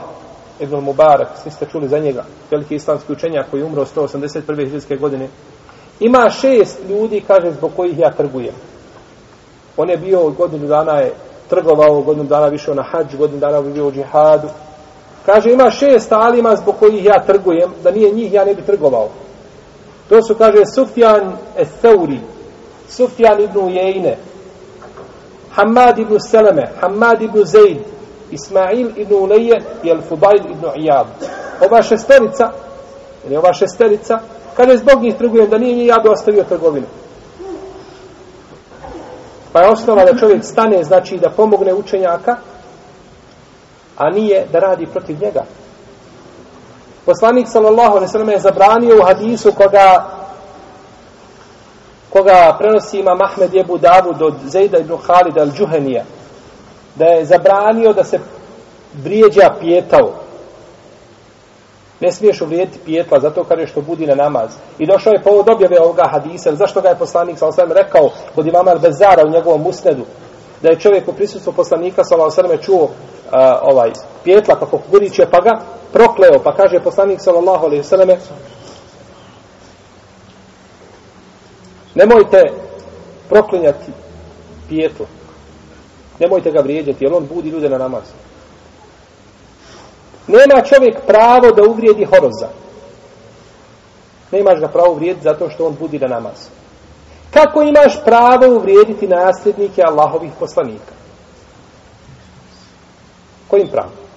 ibn 0.60 0.76
Mubarak, 0.76 1.28
svi 1.42 1.50
ste 1.50 1.66
čuli 1.66 1.88
za 1.88 1.98
njega, 1.98 2.24
veliki 2.50 2.74
islamski 2.74 3.12
učenjak 3.12 3.50
koji 3.50 3.60
je 3.60 3.64
umro 3.64 3.84
181. 3.84 4.66
hiljadske 4.66 4.96
godine, 4.96 5.28
Ima 6.02 6.30
šest 6.30 6.78
ljudi, 6.88 7.22
kaže, 7.26 7.50
zbog 7.50 7.70
kojih 7.76 7.98
ja 7.98 8.10
trgujem. 8.10 8.54
On 9.76 9.90
je 9.90 9.96
bio 9.96 10.30
godinu 10.30 10.66
dana 10.66 10.98
je 10.98 11.12
trgovao, 11.48 12.00
godinu 12.00 12.24
dana 12.24 12.46
više 12.46 12.74
na 12.74 12.82
hađ, 12.82 13.16
godinu 13.16 13.40
dana 13.40 13.60
bio 13.62 13.86
u 13.86 13.92
džihadu. 13.92 14.48
Kaže, 15.26 15.52
ima 15.52 15.70
šest 15.70 16.12
alima 16.12 16.56
zbog 16.56 16.74
kojih 16.78 17.04
ja 17.04 17.22
trgujem, 17.26 17.70
da 17.82 17.90
nije 17.90 18.12
njih, 18.12 18.32
ja 18.32 18.44
ne 18.44 18.54
bi 18.54 18.62
trgovao. 18.62 19.08
To 20.12 20.22
su, 20.22 20.34
kaže, 20.34 20.66
Sufjan 20.74 21.32
Etheuri, 21.56 22.20
Sufjan 22.88 23.40
ibn 23.40 23.58
Ujejne, 23.58 24.16
Hamad 25.50 25.98
ibn 25.98 26.20
Seleme, 26.20 26.68
Hamad 26.80 27.22
ibn 27.22 27.38
Zeyd, 27.38 27.78
Ismail 28.30 28.90
ibn 28.96 29.14
Uleje 29.14 29.56
i 29.82 29.90
Al-Fudail 29.90 30.50
ibn 30.50 30.66
Iyad. 30.76 31.06
Ova 31.60 31.82
šesterica, 31.82 32.50
ili 33.26 33.36
ova 33.36 33.52
šesterica, 33.52 34.18
Kaže, 34.56 34.76
zbog 34.76 35.02
njih 35.02 35.14
trgujem, 35.16 35.50
da 35.50 35.58
nije 35.58 35.86
Iyad 35.86 36.04
ja 36.06 36.12
ostavio 36.12 36.44
trgovinu. 36.44 36.86
Pa 39.52 39.60
je 39.60 39.70
osnova 39.70 40.04
da 40.04 40.18
čovjek 40.18 40.44
stane, 40.44 40.84
znači 40.84 41.18
da 41.18 41.30
pomogne 41.30 41.74
učenjaka, 41.74 42.36
a 43.96 44.10
nije 44.10 44.46
da 44.52 44.58
radi 44.58 44.86
protiv 44.86 45.20
njega. 45.20 45.44
Poslanik 47.06 47.48
sallallahu 47.48 47.90
alejhi 47.90 48.06
ve 48.06 48.08
sellem 48.08 48.28
je 48.28 48.38
zabranio 48.38 48.98
u 48.98 49.04
hadisu 49.04 49.52
koga 49.52 50.04
koga 52.10 52.56
prenosi 52.58 52.98
ima 52.98 53.14
Mahmed 53.14 53.54
Jebu 53.54 53.78
Davud 53.78 54.22
od 54.22 54.34
Zejda 54.44 54.78
ibn 54.78 54.96
Khalid 55.06 55.34
al-Juhanija 55.34 56.02
da 56.94 57.04
je 57.04 57.24
zabranio 57.24 57.92
da 57.92 58.04
se 58.04 58.18
vrijeđa 58.94 59.54
pijetao 59.60 60.22
Ne 62.02 62.12
smiješ 62.12 62.40
uvrijediti 62.40 62.78
pijetla 62.84 63.20
zato 63.20 63.44
kada 63.44 63.60
je 63.60 63.66
što 63.66 63.80
budi 63.80 64.06
na 64.06 64.14
namaz. 64.14 64.50
I 64.78 64.86
došao 64.86 65.10
je 65.10 65.22
povod 65.22 65.48
objave 65.48 65.80
ovoga 65.80 66.08
hadisa. 66.12 66.54
Zašto 66.54 66.80
ga 66.80 66.88
je 66.88 66.98
poslanik 66.98 67.38
sa 67.38 67.46
osvrame 67.46 67.74
rekao 67.74 68.10
kod 68.34 68.46
imama 68.46 68.74
Bezara 68.74 69.26
u 69.26 69.30
njegovom 69.30 69.66
usnedu? 69.66 70.04
Da 70.62 70.68
je 70.68 70.80
čovjek 70.80 71.08
u 71.08 71.12
prisutstvu 71.12 71.52
poslanika 71.52 72.04
sa 72.04 72.16
osvrame 72.16 72.56
čuo 72.56 72.90
uh, 73.32 73.38
ovaj 73.62 73.90
pjetla 74.24 74.54
pa 74.54 74.60
kako 74.60 74.78
kuriće 74.90 75.26
pa 75.30 75.40
ga 75.40 75.60
prokleo. 75.92 76.42
Pa 76.44 76.54
kaže 76.56 76.80
poslanik 76.80 77.20
sallallahu 77.20 77.66
alaihi 77.66 77.82
sallame 77.82 78.18
nemojte 81.94 82.52
proklinjati 83.28 83.92
pijetlo. 84.68 85.06
Nemojte 86.18 86.50
ga 86.50 86.60
vrijeđati 86.60 87.04
jer 87.04 87.14
on 87.14 87.26
budi 87.26 87.48
ljude 87.48 87.68
na 87.68 87.78
namaz 87.78 88.02
Nema 90.26 90.62
čovjek 90.62 90.96
pravo 91.06 91.50
da 91.50 91.62
uvrijedi 91.62 92.04
horoza. 92.04 92.48
Nemaš 94.32 94.60
ga 94.60 94.68
pravo 94.68 94.90
uvrijediti 94.90 95.24
zato 95.24 95.50
što 95.50 95.66
on 95.66 95.76
budi 95.80 95.98
na 95.98 96.08
namaz. 96.08 96.48
Kako 97.30 97.62
imaš 97.62 98.04
pravo 98.04 98.56
uvrijediti 98.56 99.08
nasljednike 99.08 99.82
Allahovih 99.82 100.30
poslanika? 100.40 101.01
Kojim 103.51 103.67
pravom? 103.67 104.07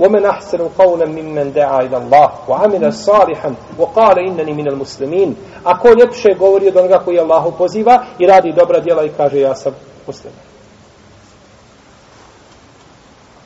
ومن 0.00 0.26
أحسن 0.26 0.68
قولا 0.78 1.06
ممن 1.06 1.52
دعا 1.52 1.80
إلى 1.82 1.96
الله 1.96 2.30
وعمل 2.48 2.92
صالحا 2.92 3.54
وقال 3.78 4.18
إنني 4.18 4.52
من 4.52 4.68
المسلمين 4.68 5.36
Ako 5.64 5.88
ljepše 5.88 6.34
govori 6.38 6.68
od 6.68 6.76
onoga 6.76 6.98
koji 6.98 7.20
Allahu 7.20 7.52
poziva 7.58 8.04
i 8.18 8.26
radi 8.26 8.52
dobra 8.52 8.80
djela 8.80 9.04
i 9.04 9.10
kaže 9.16 9.40
ja 9.40 9.54
sam 9.54 9.72
musliman. 10.06 10.38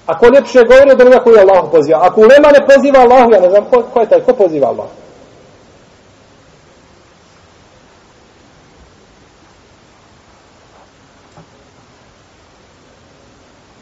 Ako 0.07 0.27
ljepše 0.27 0.65
govori 0.65 0.91
od 0.93 1.01
onoga 1.01 1.19
koji 1.19 1.39
Allah 1.39 1.65
poziva. 1.71 1.99
Ako 2.03 2.21
ulema 2.21 2.49
ne 2.59 2.67
poziva 2.67 2.99
Allahu, 2.99 3.33
ja 3.33 3.41
ne 3.41 3.51
znam 3.51 3.65
ko, 3.65 3.83
ko 3.95 4.01
je 4.01 4.09
taj, 4.09 4.21
ko 4.21 4.33
poziva 4.33 4.69
Allah. 4.69 4.87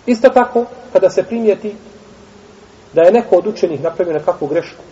Isto 0.05 0.29
tako, 0.29 0.65
kada 0.93 1.09
se 1.09 1.23
primijeti 1.23 1.75
da 2.93 3.01
je 3.01 3.11
neko 3.11 3.35
od 3.35 3.47
učenih 3.47 3.81
napravio 3.81 4.13
nekakvu 4.13 4.47
grešku, 4.47 4.83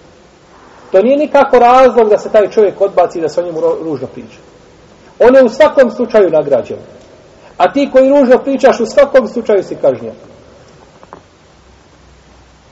to 0.91 1.01
nije 1.01 1.18
nikako 1.18 1.60
razlog 1.60 2.10
da 2.10 2.18
se 2.18 2.30
taj 2.30 2.50
čovjek 2.50 2.82
odbaci 2.82 3.20
i 3.20 3.22
da 3.22 3.30
se 3.30 3.41
o 3.41 3.44
njemu 3.44 3.62
ružno 3.62 4.08
priča. 4.08 4.38
On 5.20 5.36
je 5.36 5.44
u 5.44 5.50
svakom 5.50 5.91
slučaju 5.91 6.30
nagrađen. 6.30 6.77
A 7.58 7.74
ti 7.74 7.89
koji 7.94 8.10
ružno 8.10 8.38
pričaš, 8.38 8.80
u 8.80 8.86
svakom 8.86 9.27
slučaju 9.27 9.63
si 9.63 9.75
kažnjen. 9.75 10.13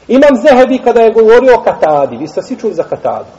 Imam 0.08 0.36
Zehebi 0.42 0.78
kada 0.84 1.02
je 1.02 1.14
govorio 1.14 1.56
o 1.56 1.64
Katadi. 1.64 2.18
Vi 2.18 2.28
ste 2.28 2.42
svi 2.42 2.56
čuli 2.56 2.74
za 2.74 2.84
Katadu. 2.84 3.30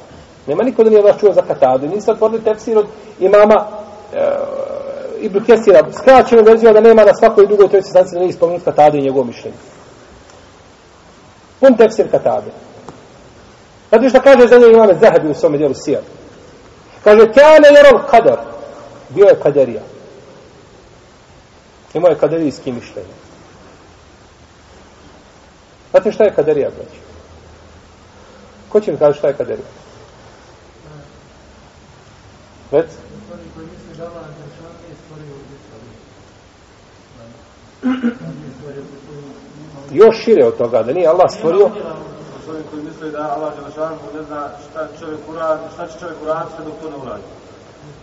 Nema 0.47 0.63
niko 0.63 0.85
da 0.85 0.91
nije 0.91 1.03
vas 1.03 1.21
čuo 1.21 1.33
za 1.33 1.43
Katadu. 1.43 1.89
Niste 1.89 2.13
otvorili 2.13 2.45
tefsir 2.45 2.79
od 2.79 2.87
imama 3.21 3.67
e, 4.15 4.27
Ibn 5.21 5.45
Kesira. 5.45 5.93
Skraćeno 5.93 6.43
verziju 6.43 6.73
da 6.73 6.81
nema 6.81 7.05
na 7.05 7.15
svakoj 7.15 7.47
drugoj 7.47 7.69
toj 7.69 7.83
stanci 7.83 8.15
da 8.15 8.21
nije 8.21 8.33
spomenut 8.33 8.65
Katade 8.65 8.99
i 8.99 9.03
njegovo 9.03 9.25
mišljenje. 9.25 9.57
Pun 11.61 11.77
tefsir 11.77 12.11
Katade. 12.11 12.51
Zato 13.91 14.09
što 14.09 14.21
kaže 14.21 14.47
za 14.47 14.59
njeg 14.59 14.73
imame 14.73 14.95
Zahabi 14.95 15.29
u 15.29 15.35
svome 15.35 15.59
dijelu 15.59 15.75
Sijar? 15.75 16.03
Kaže, 17.05 17.33
kjane 17.33 17.69
jerol 17.77 18.07
kadar. 18.11 18.39
Bio 19.09 19.25
je 19.25 19.41
kaderija. 19.43 19.83
Imao 21.95 22.11
je 22.11 22.19
kaderijski 22.19 22.73
mišljenje. 22.73 23.15
Znate 25.91 26.13
šta 26.13 26.25
je 26.25 26.35
kaderija, 26.35 26.71
braći? 26.71 27.01
Ko 28.69 28.81
će 28.81 28.93
mi 28.93 28.99
kaži 28.99 29.19
šta 29.19 29.29
je 29.29 29.35
kaderija? 29.35 29.67
Već? 32.71 32.87
Još 39.93 40.25
šire 40.25 40.47
od 40.47 40.57
toga, 40.57 40.83
da 40.83 40.93
nije 40.93 41.09
Allah 41.09 41.31
stvorio... 41.31 41.71
Oni 42.51 42.63
koji 42.71 42.83
misle 42.83 43.11
da 43.11 43.35
Allah 43.37 43.53
ne 44.15 44.23
zna 44.23 44.49
šta, 44.71 44.89
čovjek 45.01 45.21
uradi, 45.29 45.63
šta 45.75 45.87
će 45.87 45.99
čovjek 46.01 46.17
uraditi 46.23 46.55
dok 46.65 46.75
to 46.83 46.91
ne 46.91 46.97
uradi. 47.03 47.23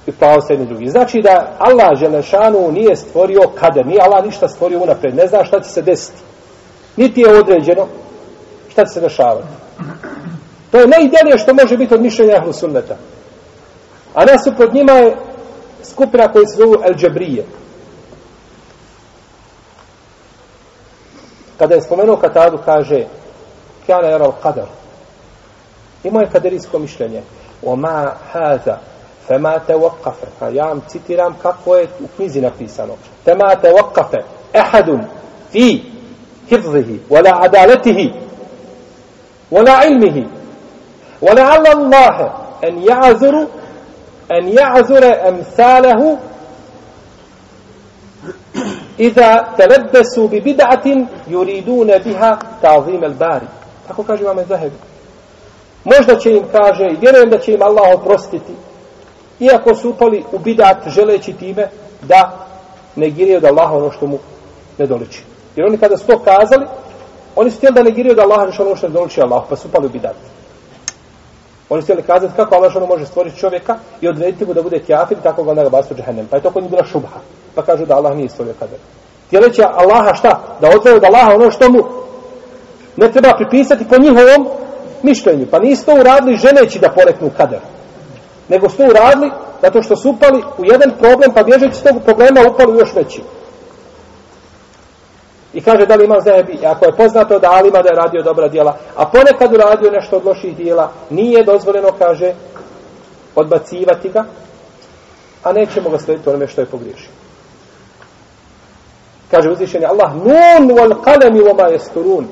I 0.07 0.11
pravo 0.11 0.41
se 0.41 0.53
jedni 0.53 0.65
drugi. 0.65 0.87
Znači 0.89 1.21
da 1.21 1.55
Allah 1.59 1.99
Želešanu 1.99 2.71
nije 2.71 2.95
stvorio 2.95 3.41
kader, 3.59 3.85
nije 3.85 4.01
Allah 4.01 4.25
ništa 4.25 4.47
stvorio 4.47 4.79
unapred, 4.79 5.15
ne 5.15 5.27
zna 5.27 5.45
šta 5.45 5.59
će 5.59 5.69
se 5.69 5.81
desiti. 5.81 6.19
Niti 6.95 7.21
je 7.21 7.39
određeno 7.39 7.87
šta 8.69 8.85
će 8.85 8.93
se 8.93 9.01
dešavati. 9.01 9.47
To 10.71 10.77
je 10.79 10.87
najidealije 10.87 11.37
što 11.37 11.53
može 11.53 11.77
biti 11.77 11.93
od 11.93 12.01
mišljenja 12.01 12.37
Ahlu 12.37 12.53
Sunneta. 12.53 12.95
A 14.13 14.25
nasuprot 14.25 14.73
njima 14.73 14.91
je 14.91 15.15
skupina 15.83 16.31
koji 16.31 16.45
se 16.45 16.57
zovu 16.57 16.75
El 16.83 16.93
Džabrije. 16.93 17.45
Kada 21.59 21.75
je 21.75 21.81
spomenuo 21.81 22.17
Katadu, 22.17 22.57
kaže 22.65 23.05
Kjana 23.85 24.07
jara 24.07 24.25
al-qadar. 24.25 24.67
Imao 26.03 26.21
je 26.21 26.29
kaderijsko 26.29 26.79
mišljenje. 26.79 27.21
Oma 27.65 28.11
haza 28.33 28.77
fema 29.27 29.59
te 29.59 29.73
wakafe. 29.73 30.53
Ja 30.53 30.65
vam 30.65 30.81
citiram 30.87 31.35
kako 31.41 31.75
je 31.75 31.87
u 31.99 32.07
knjizi 32.15 32.41
napisano. 32.41 32.93
Fema 33.25 33.55
te 33.55 33.71
wakafe 33.71 34.23
ehadun 34.53 35.01
fi 35.51 35.83
hifzihi 36.49 36.99
wala 37.09 37.41
adaletihi 37.41 38.13
wala 39.51 39.85
ilmihi 39.85 40.27
wala 41.21 41.49
alla 41.51 41.69
Allahe 41.71 42.27
en 42.61 42.83
ja'zuru 42.83 43.47
en 44.29 44.51
ja'zure 44.51 45.11
Iza 48.97 49.53
telebesu 49.57 50.27
bi 50.27 50.41
bidatin 50.41 51.07
juridune 51.27 51.99
biha 52.05 52.37
ta'zim 52.61 53.03
el 53.03 53.13
bari. 53.13 53.45
Tako 53.87 54.03
kaže 54.03 54.23
vam 54.23 54.37
Zaheb. 54.47 54.71
Možda 55.83 56.15
će 56.19 56.31
im 56.31 56.43
kaže, 56.51 56.85
i 56.85 56.97
vjerujem 57.01 57.29
da 57.29 57.39
će 57.39 57.53
im 57.53 57.61
Allah 57.61 57.93
oprostiti, 57.95 58.53
iako 59.39 59.75
su 59.75 59.89
upali 59.89 60.23
u 60.31 60.39
bidat 60.39 60.87
želeći 60.87 61.33
time 61.33 61.67
da 62.01 62.47
negiraju 62.95 63.39
da 63.39 63.47
Allah 63.47 63.71
ono 63.71 63.91
što 63.91 64.07
mu 64.07 64.19
ne 64.77 64.85
doliči. 64.85 65.23
Jer 65.55 65.65
oni 65.65 65.77
kada 65.77 65.97
su 65.97 66.07
to 66.07 66.19
kazali, 66.19 66.65
oni 67.35 67.51
su 67.51 67.57
htjeli 67.57 67.75
da 67.75 67.83
negiraju 67.83 68.15
da 68.15 68.21
Allah 68.21 68.39
ono 68.39 68.75
što 68.75 68.87
ne 68.87 68.93
doliči 68.93 69.21
Allah, 69.21 69.43
pa 69.49 69.55
su 69.55 69.67
upali 69.67 69.85
u 69.85 69.89
bidat. 69.89 70.15
Oni 71.69 71.81
su 71.81 71.85
htjeli 71.85 72.03
kazati 72.03 72.33
kako 72.35 72.55
Allah 72.55 72.75
ono 72.75 72.85
može 72.85 73.05
stvoriti 73.05 73.37
čovjeka 73.37 73.75
i 74.01 74.07
odrediti 74.07 74.45
mu 74.45 74.53
da 74.53 74.61
bude 74.61 74.79
kjafir 74.79 75.17
i 75.17 75.23
tako 75.23 75.43
ga 75.43 75.49
onda 75.49 75.63
ga 75.63 75.69
basu 75.69 75.95
džahennem. 75.95 76.27
Pa 76.27 76.35
je 76.35 76.43
to 76.43 76.51
kod 76.51 76.63
njih 76.63 76.71
bila 76.71 76.85
šubha. 76.85 77.19
Pa 77.57 77.63
kažu 77.63 77.85
da 77.85 77.95
Allah 77.95 78.15
nije 78.15 78.29
stvorio 78.29 78.53
kader. 78.59 78.79
Htjeleći 79.27 79.61
Allaha 79.63 80.13
šta? 80.13 80.41
Da 80.61 80.69
odvoju 80.75 80.95
od 80.95 81.03
Allaha 81.03 81.33
ono 81.35 81.51
što 81.51 81.69
mu 81.69 81.79
ne 82.97 83.11
treba 83.11 83.33
pripisati 83.37 83.87
po 83.89 83.97
njihovom 83.97 84.47
mišljenju. 85.03 85.47
Pa 85.51 85.59
nisu 85.59 85.85
to 85.85 85.93
uradili 85.99 86.37
ženeći 86.37 86.79
da 86.79 86.89
poreknu 86.89 87.31
kader. 87.37 87.59
Nego 88.49 88.69
su 88.69 88.77
to 88.77 88.83
uradili 88.83 89.31
zato 89.61 89.81
što 89.81 89.95
su 89.95 90.09
upali 90.09 90.43
u 90.57 90.65
jedan 90.65 90.91
problem, 90.99 91.31
pa 91.33 91.43
bježeći 91.43 91.75
s 91.75 91.83
tog 91.83 92.03
problema 92.05 92.41
upali 92.53 92.73
u 92.73 92.79
još 92.79 92.95
veći. 92.95 93.21
I 95.53 95.61
kaže 95.61 95.85
da 95.85 95.95
li 95.95 96.05
ima 96.05 96.19
zajebi, 96.19 96.59
ako 96.65 96.85
je 96.85 96.97
poznato 96.97 97.39
da 97.39 97.51
Alima 97.51 97.81
da 97.81 97.89
je 97.89 98.01
radio 98.03 98.23
dobra 98.23 98.47
djela, 98.47 98.77
a 98.95 99.05
ponekad 99.05 99.53
uradio 99.53 99.91
nešto 99.91 100.17
od 100.17 100.25
loših 100.25 100.55
djela, 100.57 100.91
nije 101.09 101.43
dozvoljeno, 101.43 101.89
kaže, 101.99 102.33
odbacivati 103.35 104.09
ga, 104.09 104.25
a 105.43 105.53
nećemo 105.53 105.89
ga 105.89 105.97
slediti 105.97 106.29
onome 106.29 106.47
što 106.47 106.61
je 106.61 106.65
pogriješio. 106.65 107.16
Kaže 109.31 109.49
uzvišeni 109.49 109.85
Allah, 109.85 110.15
nun 110.15 110.69
wal 110.69 110.93
qalami 111.03 111.41
wa 111.41 111.71
jesturun. 111.71 112.27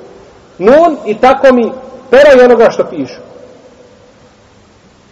Nun 0.58 0.98
i 1.06 1.20
tako 1.20 1.54
mi 1.54 1.72
pera 2.10 2.42
i 2.42 2.46
onoga 2.46 2.70
što 2.70 2.84
pišu. 2.84 3.22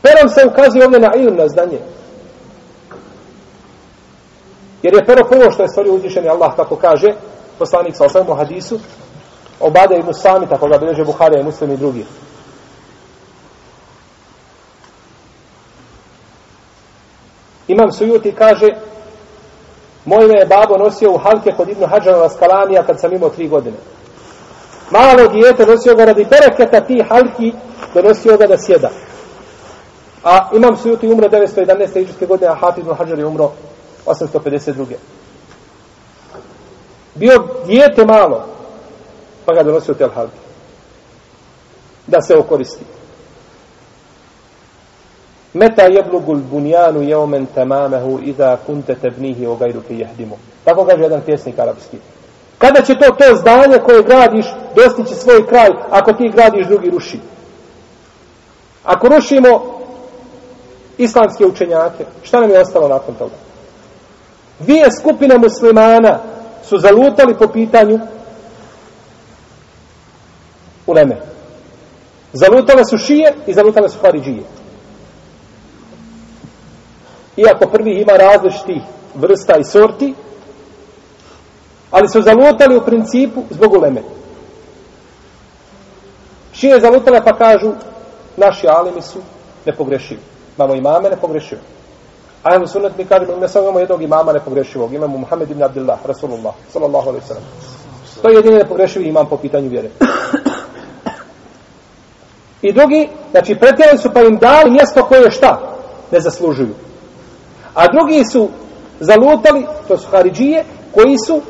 Perom 0.02 0.30
se 0.30 0.46
ukazuje 0.48 0.86
ovdje 0.86 1.00
na 1.00 1.12
ilm, 1.16 1.36
na 1.36 1.48
znanje. 1.48 1.80
Jer 4.82 4.94
je 4.94 5.06
pero 5.06 5.24
prvo 5.30 5.52
što 5.52 5.64
je 5.64 5.70
stvorio 5.70 5.94
uzvišeni 5.94 6.30
Allah, 6.30 6.56
kako 6.56 6.76
kaže, 6.76 7.08
poslanik 7.60 7.96
sa 7.96 8.06
osvijem 8.06 8.30
u 8.30 8.34
hadisu, 8.34 8.80
obade 9.60 9.96
i 9.96 10.14
sami, 10.14 10.50
tako 10.50 10.68
ga 10.68 10.78
bileže 10.78 11.04
Buharija 11.04 11.42
i 11.42 11.44
muslim 11.44 11.72
i 11.72 11.78
drugi. 11.78 12.06
Imam 17.68 17.92
Sujuti 17.92 18.32
kaže, 18.32 18.68
moj 20.06 20.28
me 20.28 20.40
je 20.40 20.46
babo 20.46 20.78
nosio 20.78 21.12
u 21.12 21.18
halke 21.18 21.52
kod 21.58 21.70
Ibnu 21.70 21.88
Hadžana 21.88 22.30
Skalanija 22.30 22.84
kad 22.84 23.00
sam 23.00 23.14
imao 23.14 23.30
tri 23.30 23.48
godine. 23.48 23.78
Malo 24.92 25.28
dijete 25.28 25.66
nosio 25.66 25.96
ga 25.96 26.06
radi 26.06 26.28
bereketa 26.30 26.82
ti 26.82 27.04
halki, 27.10 27.54
donosio 27.94 28.38
ga 28.38 28.48
da 28.48 28.58
sjeda. 28.58 28.90
A 30.24 30.50
Imam 30.56 30.78
Sujuti 30.78 31.08
umro 31.08 31.28
911. 31.28 32.02
iđuske 32.02 32.26
godine, 32.26 32.52
a 32.52 32.56
Hafiz 32.56 32.82
Ibnu 32.82 32.94
Hadžar 32.94 33.20
je 33.20 33.26
umro 33.26 33.52
852 34.06 34.86
bio 37.16 37.48
dijete 37.66 38.06
malo, 38.06 38.46
pa 39.46 39.54
ga 39.54 39.64
donosio 39.64 39.94
te 39.94 40.08
halki. 40.16 40.38
Da 42.08 42.22
se 42.22 42.38
okoristi. 42.38 42.84
Meta 45.54 45.84
jeblugul 45.84 46.38
bunjanu 46.52 47.02
jeomen 47.02 47.46
tamamehu 47.56 48.20
iza 48.24 48.58
kunte 48.66 48.96
tebnihi 48.96 49.48
o 49.48 49.56
gajru 49.56 49.82
fi 49.88 50.00
jehdimu. 50.00 50.38
Tako 50.64 50.86
kaže 50.86 51.04
jedan 51.04 51.22
pjesnik 51.22 51.60
arapski. 51.60 51.98
Kada 52.58 52.82
će 52.82 52.96
to 52.96 53.12
to 53.12 53.36
zdanje 53.36 53.78
koje 53.86 54.04
gradiš 54.04 54.46
dostići 54.76 55.16
svoj 55.16 55.48
kraj 55.48 55.70
ako 55.90 56.14
ti 56.14 56.32
gradiš 56.34 56.68
drugi 56.68 56.90
ruši? 56.90 57.20
Ako 58.84 59.08
rušimo 59.08 59.64
islamske 60.98 61.46
učenjake, 61.46 62.06
šta 62.24 62.42
nam 62.42 62.50
je 62.50 62.60
ostalo 62.60 62.88
nakon 62.88 63.16
toga? 63.16 63.36
Dvije 64.60 64.92
skupine 64.92 65.38
muslimana 65.38 66.20
su 66.64 66.78
zalutali 66.78 67.36
po 67.40 67.48
pitanju 67.48 68.00
uleme. 70.88 71.18
Zalutale 72.34 72.86
su 72.86 72.98
šije 72.98 73.34
i 73.48 73.54
zalutale 73.54 73.90
su 73.90 74.00
haridžije. 74.02 74.44
Iako 77.38 77.68
prvi 77.68 78.02
ima 78.02 78.12
različitih 78.12 78.82
vrsta 79.16 79.58
i 79.58 79.64
sorti, 79.64 80.14
ali 81.92 82.10
su 82.10 82.22
zalutali 82.22 82.78
u 82.78 82.82
principu 82.82 83.44
zbog 83.50 83.74
uleme. 83.74 84.02
Šije 86.54 86.80
zalutale 86.80 87.24
pa 87.24 87.38
kažu 87.38 87.72
naši 88.38 88.68
alimi 88.68 89.02
su 89.02 89.20
nepogrešivi. 89.66 90.20
Mamo 90.58 90.74
imame 90.74 91.10
nepogrešivi. 91.10 91.62
A 92.44 92.56
ehlu 92.56 92.68
sunet 92.68 92.98
mi 92.98 93.06
kažemo, 93.06 93.38
ne 93.38 93.48
samo 93.48 93.64
imamo 93.64 93.80
jednog 93.80 94.02
imama 94.02 94.34
nepogrešivog, 94.34 94.94
imamo 94.94 95.18
Muhammed 95.18 95.52
ibn 95.52 95.64
Abdullah, 95.64 96.00
Rasulullah, 96.06 96.54
sallallahu 96.74 97.10
alaihi 97.10 97.28
sallam. 97.28 97.44
To 98.22 98.30
je 98.30 98.36
jedini 98.36 98.56
nepogrešivi 98.56 99.06
imam 99.06 99.30
po 99.30 99.38
pitanju 99.38 99.70
vjere. 99.70 99.90
I 102.62 102.74
drugi, 102.74 103.10
znači 103.32 103.56
pretjerali 103.56 103.98
su 103.98 104.10
pa 104.14 104.22
im 104.22 104.38
dali 104.38 104.72
mjesto 104.72 105.06
koje 105.06 105.32
šta? 105.32 105.60
Ne 106.12 106.20
zaslužuju. 106.20 106.74
A 107.74 107.88
drugi 107.88 108.26
su 108.26 108.50
zalutali, 109.00 109.66
to 109.88 109.98
su 109.98 110.08
Haridžije, 110.12 110.64
koji 110.92 111.18
su 111.28 111.42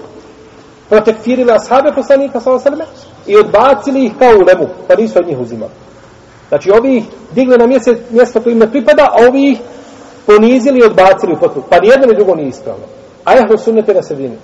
protektirili 0.90 1.52
ashabe 1.52 1.92
poslanika 1.96 2.40
sa 2.40 2.50
alejhi 2.50 2.84
i 3.28 3.38
odbacili 3.38 4.06
ih 4.06 4.12
kao 4.20 4.30
ulemu, 4.30 4.68
pa 4.88 4.96
nisu 4.96 5.20
od 5.20 5.28
njih 5.28 5.40
uzimali. 5.40 5.72
Znači, 6.50 6.72
ovi 6.72 6.98
ih 6.98 7.04
digli 7.32 7.58
na 7.58 7.68
mjesto, 7.68 7.94
mjesto 8.10 8.42
koje 8.42 8.54
im 8.54 8.60
ne 8.60 8.72
pripada, 8.72 9.04
a 9.04 9.28
ovi 9.28 9.52
ih 9.52 9.60
ponizili 10.26 10.80
i 10.80 10.84
odbacili 10.84 11.34
u 11.34 11.40
potpuno. 11.40 11.66
Pa 11.70 11.80
nijedno 11.80 12.08
ni 12.08 12.16
drugo 12.16 12.36
nije 12.36 12.48
ispravno. 12.48 12.84
A 13.26 13.34
ehlu 13.34 13.58
sunnete 13.58 13.94
na 13.94 14.04
sredini. 14.04 14.38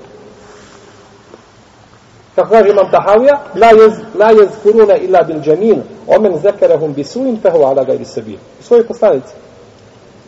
Kako 2.35 2.49
kaže 2.49 2.69
imam 2.69 2.91
Tahavija, 2.91 3.41
la, 3.55 3.67
jez, 3.67 3.93
la 4.15 4.31
jezkuruna 4.31 4.95
illa 4.95 5.23
bil 5.23 5.41
džamin, 5.41 5.81
omen 6.07 6.37
zekerehum 6.37 6.93
bisuin, 6.93 7.39
fehu 7.41 7.57
ala 7.57 7.83
gajri 7.83 8.05
sebi. 8.05 8.39
U 8.59 8.63
svojoj 8.63 8.87
poslanici. 8.87 9.33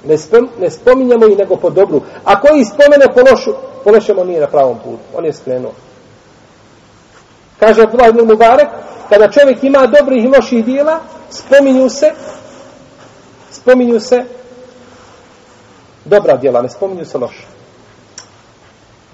Ne, 0.05 0.17
spom, 0.17 0.49
ne 0.59 0.69
spominjamo 0.69 1.27
i 1.27 1.35
nego 1.35 1.55
po 1.55 1.69
dobru. 1.69 2.01
A 2.23 2.41
koji 2.41 2.65
spomene 2.65 3.05
po 3.13 3.21
lošu, 3.31 3.53
po 3.83 3.91
lošemu 3.91 4.25
nije 4.25 4.39
na 4.39 4.47
pravom 4.47 4.77
putu. 4.77 5.03
On 5.17 5.25
je 5.25 5.33
skrenuo. 5.33 5.71
Kaže 7.59 7.83
Abdullah 7.83 8.09
ibn 8.09 8.27
Mubarek, 8.27 8.67
kada 9.09 9.31
čovjek 9.31 9.63
ima 9.63 9.87
dobrih 9.87 10.23
i 10.23 10.27
loših 10.27 10.65
dijela, 10.65 10.99
spominju 11.29 11.89
se, 11.89 12.11
spominju 13.51 13.99
se 13.99 14.23
dobra 16.05 16.37
dijela, 16.37 16.61
ne 16.61 16.69
spominju 16.69 17.05
se 17.05 17.17
loša. 17.17 17.47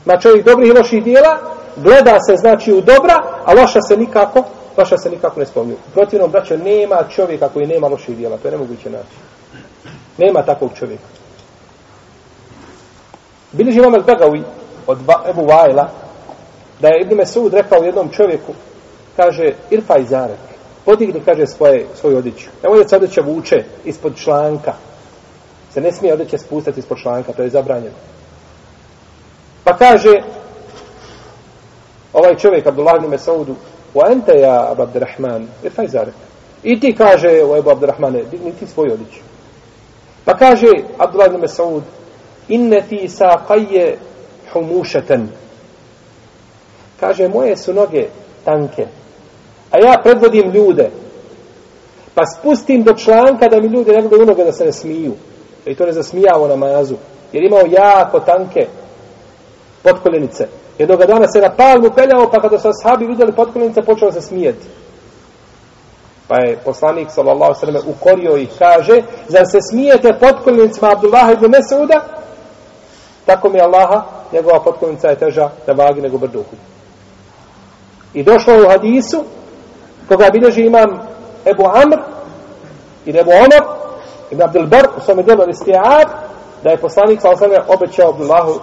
Ma 0.06 0.18
čovjek 0.18 0.46
dobrih 0.46 0.70
i 0.70 0.78
loših 0.78 1.04
dijela, 1.04 1.38
gleda 1.76 2.20
se 2.20 2.36
znači 2.36 2.74
u 2.74 2.82
dobra, 2.82 3.24
a 3.46 3.54
loša 3.54 3.82
se 3.82 3.98
nikako, 3.98 4.44
loša 4.78 4.98
se 4.98 5.10
nikako 5.10 5.40
ne 5.40 5.46
spominju. 5.46 5.76
U 5.76 5.92
protivnom, 5.94 6.32
braćo, 6.32 6.58
nema 6.58 7.04
čovjeka 7.16 7.50
koji 7.50 7.68
nema 7.68 7.88
loših 7.88 8.18
dijela, 8.18 8.38
to 8.38 8.48
je 8.48 8.52
nemoguće 8.52 8.90
naći. 8.90 9.18
Nema 10.18 10.42
takvog 10.42 10.72
čovjeka. 10.80 11.04
Biliži 13.52 13.80
imam 13.80 13.94
al-Bagawi 13.94 14.44
od 14.88 14.98
Ebu 15.30 15.46
Vajla, 15.46 15.90
da 16.80 16.88
je 16.88 17.02
Ibn 17.02 17.16
Mesud 17.16 17.54
rekao 17.54 17.84
jednom 17.84 18.10
čovjeku, 18.10 18.54
kaže, 19.16 19.54
irfa 19.70 19.96
zarek 20.10 20.48
podigni, 20.88 21.22
kaže, 21.26 21.48
svoje, 21.48 21.86
svoju 22.00 22.18
odjeću. 22.18 22.50
Evo 22.64 22.76
je 22.76 22.88
se 22.88 22.96
odjeća 22.96 23.22
vuče 23.22 23.64
ispod 23.86 24.16
članka. 24.16 24.74
Se 25.74 25.82
ne 25.82 25.92
smije 25.92 26.14
odjeća 26.14 26.38
spustati 26.38 26.80
ispod 26.80 26.98
članka, 27.02 27.34
to 27.34 27.44
je 27.44 27.50
zabranjeno. 27.50 27.96
Pa 29.64 29.78
kaže, 29.78 30.14
ovaj 32.14 32.36
čovjek, 32.36 32.68
Abdullah 32.68 32.96
ibn 32.96 33.10
Mesaudu, 33.10 33.56
wa 33.96 34.12
ente 34.12 34.40
ja, 34.40 34.72
Abu 34.72 34.82
Abdurrahman, 34.82 35.48
irfa 35.64 35.88
zarek. 35.88 36.16
I 36.64 36.80
ti 36.80 36.96
kaže, 36.96 37.44
o 37.44 37.58
Ebu 37.58 37.70
Abdurrahmane, 37.70 38.24
digni 38.32 38.52
ti 38.52 38.68
svoju 38.68 38.94
odjeću. 38.94 39.27
Pa 40.28 40.36
kaže, 40.36 40.68
Abdullah 41.00 41.32
ibn 41.32 41.40
Mas'ud, 41.40 41.84
inne 42.48 42.82
ti 42.90 43.08
sa 43.08 43.48
humušeten, 44.54 45.30
Kaže, 47.00 47.28
moje 47.28 47.58
su 47.58 47.74
noge 47.74 48.08
tanke, 48.44 48.88
a 49.72 49.78
ja 49.78 50.02
predvodim 50.04 50.52
ljude, 50.52 50.90
pa 52.16 52.26
spustim 52.26 52.84
do 52.84 52.94
članka 52.94 53.48
da 53.48 53.60
mi 53.60 53.68
ljudi 53.68 53.92
ne 53.92 54.02
gledaju 54.02 54.26
noge 54.26 54.44
da 54.44 54.52
se 54.52 54.66
ne 54.66 54.72
smiju. 54.72 55.14
I 55.66 55.76
to 55.76 55.86
ne 55.86 55.92
zasmijavo 55.92 56.48
na 56.48 56.56
mazu. 56.56 56.96
Jer 57.34 57.44
imao 57.44 57.62
jako 57.70 58.20
tanke 58.20 58.68
potkoljenice. 59.84 60.48
Jednoga 60.80 61.06
dana 61.06 61.28
se 61.28 61.42
na 61.42 61.50
palmu 61.50 61.92
peljao, 61.96 62.32
pa 62.32 62.42
kada 62.42 62.60
su 62.60 62.68
ashabi 62.68 63.06
vidjeli 63.06 63.32
potkoljenice, 63.32 63.82
počeo 63.82 64.12
se 64.12 64.22
smijeti. 64.22 64.68
Pa 66.28 66.36
je 66.36 66.58
poslanik, 66.66 67.12
sallallahu 67.12 67.54
sallam, 67.60 67.84
ukorio 67.88 68.38
ih, 68.38 68.50
kaže, 68.60 69.02
zar 69.28 69.46
se 69.46 69.58
smijete 69.72 70.20
potkolnicima 70.20 70.92
Abdullaha 70.92 71.32
ibn 71.32 71.46
Mesauda? 71.52 72.02
Tako 73.26 73.50
mi 73.50 73.62
Allaha, 73.62 74.04
njegova 74.32 74.60
potkolnica 74.60 75.08
je 75.08 75.16
teža 75.16 75.50
na 75.68 75.74
vagi 75.74 76.02
nego 76.02 76.18
brduhu. 76.18 76.56
I 78.14 78.24
došlo 78.24 78.54
je 78.54 78.66
u 78.66 78.70
hadisu, 78.70 79.24
koga 80.08 80.30
bilježi 80.34 80.62
imam 80.62 80.90
Ebu 81.46 81.64
Amr, 81.66 81.98
i 83.06 83.10
Ebu 83.10 83.32
Omer, 83.32 83.64
ibn 84.32 84.44
Abdul 84.44 84.68
Bar, 84.68 84.88
u 84.98 85.02
svome 85.02 85.24
djelu 85.24 85.50
Istijad, 85.50 86.08
da 86.64 86.70
je 86.70 86.78
poslanik 86.78 87.22
sa 87.22 87.30
osnovne 87.30 87.60
obećao 87.68 88.10
Abdullahu 88.10 88.60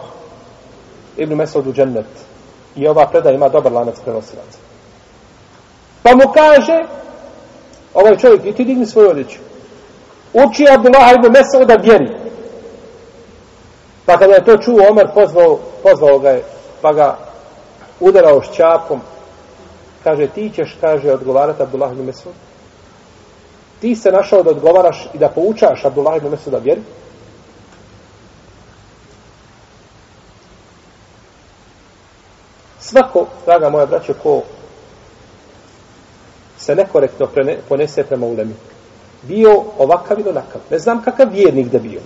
ibn 1.16 1.34
Mesudu 1.34 1.72
džennet. 1.72 2.06
I 2.76 2.88
ova 2.88 3.06
preda 3.06 3.30
ima 3.30 3.48
dobar 3.48 3.72
lanac 3.72 4.00
prenosilaca. 4.00 4.58
Pa 6.02 6.10
mu 6.10 6.32
kaže, 6.34 6.84
ovaj 7.94 8.16
čovjek, 8.16 8.46
i 8.46 8.52
ti 8.52 8.64
digni 8.64 8.86
svoju 8.86 9.10
odjeću. 9.10 9.38
Uči 10.32 10.66
Abdullah 10.70 11.12
ibn 11.14 11.32
Mesuda 11.32 11.74
vjeri. 11.74 12.08
Pa 14.06 14.18
kada 14.18 14.34
je 14.34 14.44
to 14.44 14.56
čuo, 14.56 14.88
Omer 14.90 15.08
pozvao, 15.14 15.58
pozvao 15.82 16.18
ga 16.18 16.30
je, 16.30 16.44
pa 16.82 16.92
ga 16.92 17.18
udarao 18.00 18.42
šćapom, 18.42 19.00
kaže 20.04 20.26
ti 20.26 20.50
ćeš, 20.54 20.76
kaže, 20.80 21.12
odgovarati 21.12 21.62
Abdullah 21.62 21.92
ibn 21.92 22.04
Mesud. 22.04 22.32
Ti 23.80 23.96
se 23.96 24.10
našao 24.10 24.42
da 24.42 24.50
odgovaraš 24.50 25.08
i 25.14 25.18
da 25.18 25.28
poučaš 25.28 25.84
Abdullah 25.84 26.16
ibn 26.16 26.30
Mesud 26.30 26.52
da 26.52 26.58
vjeri. 26.58 26.82
Svako, 32.80 33.26
draga 33.46 33.70
moja 33.70 33.86
braćo, 33.86 34.14
ko 34.22 34.42
se 36.64 36.74
nekorektno 36.74 37.26
prene, 37.26 37.58
ponese 37.68 38.04
prema 38.04 38.26
ulemi, 38.26 38.54
bio 39.22 39.62
ovakav 39.78 40.20
ili 40.20 40.28
onakav. 40.28 40.60
Ne 40.70 40.78
znam 40.78 41.02
kakav 41.02 41.28
vjernik 41.32 41.66
da 41.66 41.78
bio. 41.78 42.00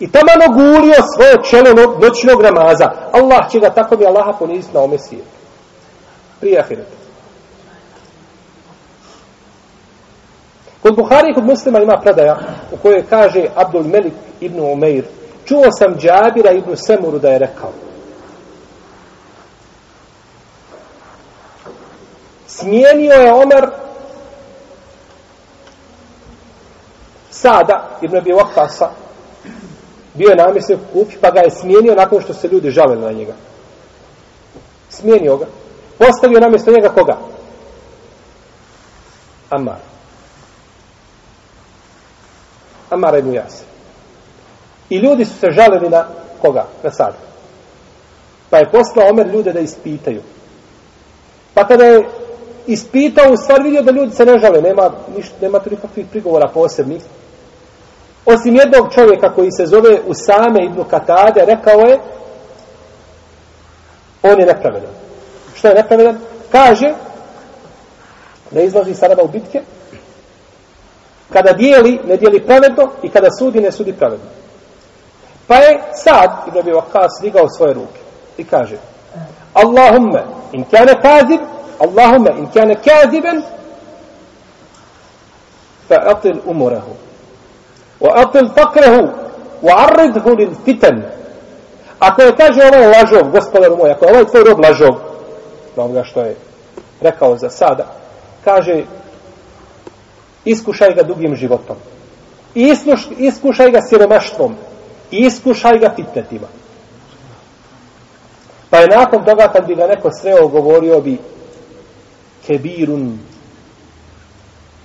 I 0.00 0.10
tamo 0.10 0.54
gulio 0.54 0.94
svoje 1.14 1.36
čelo 1.50 1.98
noćnog 2.02 2.42
namaza. 2.42 2.90
Allah 3.12 3.50
će 3.50 3.58
ga 3.58 3.70
tako 3.70 3.96
mi 3.96 4.06
Allaha 4.06 4.32
poniziti 4.38 4.74
na 4.74 4.80
ome 4.80 4.98
svijetu 4.98 5.40
prije 6.40 6.60
ahireta. 6.60 7.00
Kod 10.82 10.96
Buhari 10.96 11.30
i 11.30 11.34
kod 11.34 11.44
muslima 11.44 11.78
ima 11.80 12.00
predaja 12.02 12.38
u 12.72 12.76
kojoj 12.76 13.04
kaže 13.10 13.46
Abdul 13.54 13.84
Melik 13.84 14.12
ibn 14.40 14.60
Umeir 14.60 15.04
čuo 15.44 15.70
sam 15.78 15.94
Džabira 15.98 16.52
ibn 16.52 16.76
Semuru 16.76 17.18
da 17.18 17.30
je 17.30 17.38
rekao 17.38 17.72
smijenio 22.60 23.12
je 23.12 23.32
Omer 23.32 23.70
Sada 27.30 27.98
ibn 28.02 28.16
Abi 28.16 28.30
Waqasa 28.30 28.88
bio 30.14 30.28
je 30.28 30.36
namjesnik 30.36 30.78
kupi 30.92 31.16
pa 31.20 31.30
ga 31.30 31.40
je 31.40 31.50
smijenio 31.50 31.94
nakon 31.94 32.22
što 32.22 32.34
se 32.34 32.48
ljudi 32.48 32.70
žalili 32.70 33.00
na 33.00 33.12
njega 33.12 33.32
smijenio 34.90 35.36
ga 35.36 35.46
postavio 35.98 36.40
namjesto 36.40 36.70
njega 36.70 36.88
koga? 36.88 37.16
Amar. 39.50 39.76
Amar 42.90 43.18
ibn 43.18 43.34
Jasir. 43.34 43.66
I 44.90 44.96
ljudi 44.96 45.24
su 45.24 45.38
se 45.38 45.50
žalili 45.50 45.88
na 45.88 46.06
koga? 46.42 46.66
Na 46.82 46.90
sad. 46.90 47.14
Pa 48.50 48.58
je 48.58 48.70
poslao 48.70 49.10
Omer 49.10 49.26
ljude 49.26 49.52
da 49.52 49.60
ispitaju. 49.60 50.22
Pa 51.54 51.66
kada 51.66 51.84
je 51.84 52.08
ispitao, 52.72 53.32
u 53.32 53.36
stvar 53.36 53.62
vidio 53.62 53.82
da 53.82 53.92
ljudi 53.92 54.14
se 54.14 54.24
ne 54.24 54.38
žale, 54.38 54.62
nema, 54.62 54.90
ništa, 55.16 55.34
nema 55.40 55.58
tu 55.58 55.70
nikakvih 55.70 56.06
prigovora 56.10 56.48
posebnih. 56.48 57.02
Osim 58.26 58.56
jednog 58.56 58.94
čovjeka 58.94 59.34
koji 59.34 59.50
se 59.52 59.66
zove 59.66 60.00
Usame 60.06 60.64
ibn 60.64 60.84
Katade, 60.84 61.44
rekao 61.44 61.80
je, 61.80 61.98
on 64.22 64.40
je 64.40 64.46
nepravedan. 64.46 64.90
Što 65.54 65.68
je 65.68 65.74
nepravedan? 65.74 66.18
Kaže, 66.52 66.94
ne 68.50 68.64
izlazi 68.64 68.94
Saraba 68.94 69.22
u 69.22 69.28
bitke, 69.28 69.62
kada 71.32 71.52
dijeli, 71.52 72.00
ne 72.04 72.16
dijeli 72.16 72.46
pravedno 72.46 72.90
i 73.02 73.08
kada 73.08 73.28
sudi, 73.38 73.60
ne 73.60 73.72
sudi 73.72 73.92
pravedno. 73.92 74.26
Pa 75.46 75.54
je 75.56 75.82
sad, 75.94 76.30
Ibn 76.48 76.58
Abi 76.58 76.70
Waqqas, 76.70 77.20
digao 77.22 77.48
svoje 77.48 77.74
ruke 77.74 78.00
i 78.38 78.44
kaže, 78.44 78.76
Allahumme, 79.54 80.24
in 80.52 80.64
kane 80.64 80.94
kazib, 81.02 81.40
Allahumma 81.80 82.30
in 82.38 82.46
kana 82.54 82.74
kaziben, 82.74 83.42
fa 85.88 85.96
atil 86.06 86.40
umrahu 86.46 86.92
wa 88.00 88.10
atil 88.16 88.48
fakrahu, 88.48 89.12
wa 89.62 89.72
arridhu 89.86 90.36
lil 90.36 90.54
fitan. 90.64 91.02
Ako 91.98 92.22
je 92.22 92.36
kaže 92.36 92.60
ovaj 92.64 92.86
lažov, 92.86 93.30
gospodar 93.30 93.70
moj, 93.76 93.90
ako 93.90 94.04
je 94.04 94.10
ovaj 94.12 94.24
tvoj 94.24 94.44
rob 94.44 94.58
lažov, 94.64 94.94
na 95.76 95.84
onoga 95.84 96.04
što 96.04 96.20
je 96.20 96.36
rekao 97.00 97.36
za 97.36 97.50
sada, 97.50 97.86
kaže 98.44 98.84
iskušaj 100.44 100.94
ga 100.94 101.02
dugim 101.02 101.36
životom. 101.36 101.76
Iskuš, 102.54 103.08
iskušaj 103.18 103.70
ga 103.70 103.80
siromaštvom. 103.80 104.56
Iskušaj 105.10 105.78
ga 105.78 105.92
fitnetima. 105.96 106.46
Pa 108.70 108.78
je 108.78 108.86
nakon 108.86 109.24
toga 109.24 109.48
kad 109.52 109.66
bi 109.66 109.74
ga 109.74 109.86
neko 109.86 110.10
sreo 110.10 110.48
govorio 110.48 111.00
bi 111.00 111.18
kebirun 112.46 113.18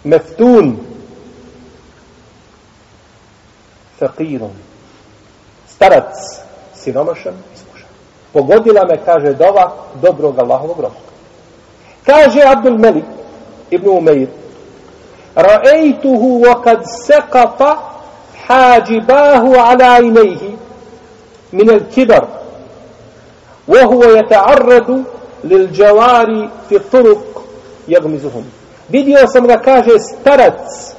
meftun 0.04 0.78
fakirun 4.00 4.54
starac 5.68 6.13
siromašan 6.74 7.34
iskušan. 7.56 7.89
pogodila 8.34 8.86
me, 8.86 8.98
kaže, 9.06 9.34
dova 9.34 9.74
dobrog 10.02 10.39
Allahovog 10.39 10.80
roba. 10.80 11.00
Kaže 12.06 12.41
Abdul 12.46 12.78
Melik 12.78 13.06
ibn 13.72 13.88
Umeir, 13.89 14.30
Ra'ejtuhu 15.36 16.44
sekata 16.86 17.78
hađibahu 18.48 19.56
ala 19.56 20.00
inejhi 20.00 20.58
min 21.52 21.70
el 21.70 21.89
kibar 21.89 22.46
وهو 23.68 24.04
يتعرض 24.04 25.04
للجواري 25.44 26.50
في 26.70 26.76
الطرق 26.76 27.45
jagmizuhum. 27.88 28.43
Vidio 28.89 29.28
sam 29.28 29.48
da 29.48 29.62
kaže 29.62 30.00
starac, 30.00 30.93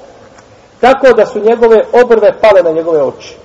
tako 0.80 1.12
da 1.16 1.26
su 1.26 1.40
njegove 1.40 1.82
obrve 2.04 2.40
pale 2.40 2.62
na 2.62 2.70
njegove 2.70 3.02
oči. 3.02 3.36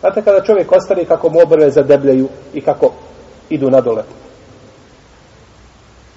Znate 0.00 0.22
kada 0.22 0.44
čovjek 0.44 0.72
ostari 0.72 1.04
kako 1.04 1.28
mu 1.28 1.40
obrve 1.40 1.70
zadebljaju 1.70 2.28
i 2.54 2.60
kako 2.60 2.92
idu 3.50 3.70
nadole. 3.70 4.02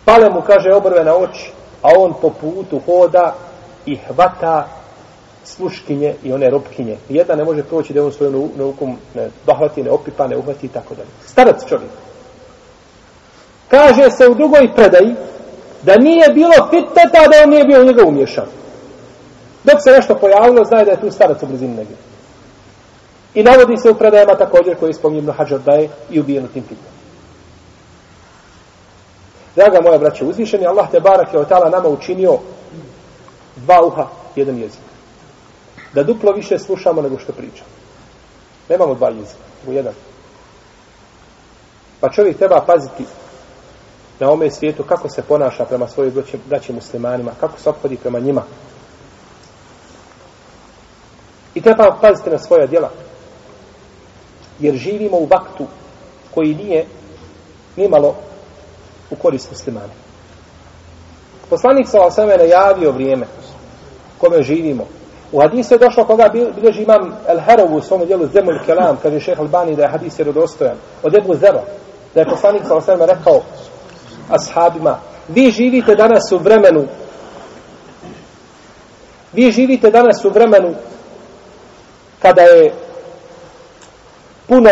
Pale 0.06 0.30
mu, 0.30 0.42
kaže, 0.42 0.74
obrve 0.74 1.04
na 1.04 1.16
oči, 1.16 1.52
a 1.82 1.90
on 1.98 2.14
po 2.22 2.30
putu 2.30 2.80
hoda 2.86 3.36
i 3.86 3.96
hvata 3.96 4.68
sluškinje 5.46 6.16
i 6.24 6.34
one 6.34 6.50
robkinje. 6.50 6.98
Jedna 7.10 7.36
ne 7.36 7.44
može 7.44 7.64
proći 7.64 7.94
da 7.94 8.06
on 8.06 8.12
svojom 8.12 8.52
naukom 8.56 8.98
ne 9.16 9.30
dohvati, 9.46 9.84
ne 9.84 9.92
opipa, 9.92 10.28
ne 10.28 10.38
uhvati 10.38 10.66
i 10.66 10.70
tako 10.70 10.96
dalje. 10.96 11.10
Starac 11.26 11.66
čovjek. 11.70 11.92
Kaže 13.68 14.12
se 14.12 14.28
u 14.28 14.36
drugoj 14.36 14.74
predaji, 14.76 15.16
da 15.88 15.98
nije 15.98 16.28
bilo 16.34 16.70
fitneta 16.70 17.28
da 17.32 17.44
on 17.44 17.50
nije 17.50 17.66
bio 17.66 17.84
njega 17.84 18.04
umješan. 18.06 18.46
Dok 19.64 19.76
se 19.84 19.92
nešto 19.92 20.16
pojavilo, 20.16 20.66
znaje 20.66 20.86
da 20.86 20.92
je 20.92 21.02
tu 21.02 21.12
starac 21.12 21.44
u 21.44 21.46
blizini 21.46 21.76
negdje. 21.76 21.96
I 23.34 23.44
navodi 23.44 23.78
se 23.78 23.90
u 23.90 23.96
predajama 23.96 24.36
također 24.36 24.76
koji 24.80 24.94
spominje 24.94 25.20
Ibn 25.20 25.32
Hajar 25.32 25.60
da 25.60 25.72
je 25.72 25.90
i 26.10 26.20
ubijeno 26.20 26.48
tim 26.48 26.64
fitnetom. 26.64 26.94
Draga 29.56 29.82
moja 29.82 29.98
braća, 29.98 30.26
uzvišeni 30.26 30.68
Allah 30.68 30.92
te 30.92 31.00
barak 31.00 31.34
je 31.34 31.40
otala 31.40 31.70
nama 31.70 31.90
učinio 31.90 32.38
dva 33.56 33.86
uha, 33.86 34.08
jedan 34.36 34.58
jezik. 34.58 34.82
Da 35.94 36.04
duplo 36.04 36.32
više 36.32 36.60
slušamo 36.60 37.02
nego 37.02 37.20
što 37.20 37.32
pričamo. 37.32 37.70
Nemamo 38.70 38.96
dva 38.96 39.10
jezika, 39.10 39.40
u 39.68 39.74
jedan. 39.74 39.94
Pa 42.00 42.10
čovjek 42.10 42.38
treba 42.38 42.62
paziti 42.68 43.06
na 44.20 44.32
ome 44.32 44.52
svijetu 44.52 44.84
kako 44.84 45.10
se 45.10 45.22
ponaša 45.22 45.66
prema 45.66 45.88
svojoj 45.88 46.12
braći 46.50 46.74
muslimanima, 46.74 47.32
kako 47.40 47.60
se 47.60 47.70
obhodi 47.70 47.98
prema 47.98 48.20
njima. 48.20 48.44
I 51.56 51.62
treba 51.62 51.98
paziti 52.02 52.30
na 52.30 52.38
svoja 52.38 52.68
djela. 52.68 52.90
Jer 54.60 54.76
živimo 54.76 55.18
u 55.18 55.26
vaktu 55.26 55.66
koji 56.34 56.56
nije 56.56 56.86
nimalo 57.76 58.16
u 59.12 59.16
korist 59.16 59.52
muslimana. 59.52 59.94
Poslanik 61.50 61.88
sa 61.88 62.02
osame 62.02 62.38
najavio 62.38 62.92
vrijeme 62.92 63.26
kome 64.18 64.44
živimo. 64.44 64.86
U 65.32 65.42
hadisu 65.42 65.74
je 65.74 65.78
došlo 65.78 66.06
koga 66.06 66.30
bilježi 66.56 66.84
imam 66.84 67.14
El 67.28 67.40
Herovu 67.40 67.76
u 67.76 67.82
svom 67.82 68.06
dijelu 68.06 68.28
Zemul 68.34 68.60
Kelam, 68.66 68.98
kaže 69.04 69.20
šeha 69.20 69.42
Albani 69.42 69.76
da 69.76 69.82
je 69.82 69.90
hadis 69.90 70.20
jerodostojan, 70.20 70.78
od 71.04 71.16
Ebu 71.16 71.36
Zera, 71.36 71.64
da 72.16 72.20
je 72.20 72.30
poslanik 72.30 72.62
sa 72.68 72.76
osame 72.76 73.06
rekao 73.06 73.42
ashabima, 74.30 75.00
vi 75.28 75.52
živite 75.52 75.96
danas 75.96 76.32
u 76.32 76.38
vremenu 76.38 76.88
vi 79.34 79.52
živite 79.52 79.92
danas 79.92 80.26
u 80.26 80.30
vremenu 80.30 80.76
kada 82.22 82.42
je 82.42 82.74
puno 84.48 84.70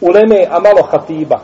uleme, 0.00 0.46
a 0.50 0.60
malo 0.60 0.82
hatiba. 0.90 1.40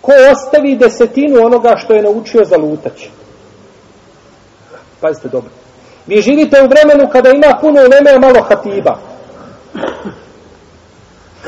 Ko 0.00 0.12
ostavi 0.32 0.76
desetinu 0.76 1.44
onoga 1.46 1.76
što 1.76 1.94
je 1.94 2.02
naučio 2.02 2.44
za 2.44 2.56
lutač? 2.56 3.06
Pazite 5.00 5.28
dobro. 5.28 5.50
Vi 6.06 6.22
živite 6.22 6.62
u 6.62 6.68
vremenu 6.68 7.10
kada 7.12 7.30
ima 7.30 7.58
puno 7.60 7.80
uleme, 7.80 8.10
a 8.14 8.18
malo 8.18 8.42
hatiba. 8.42 8.98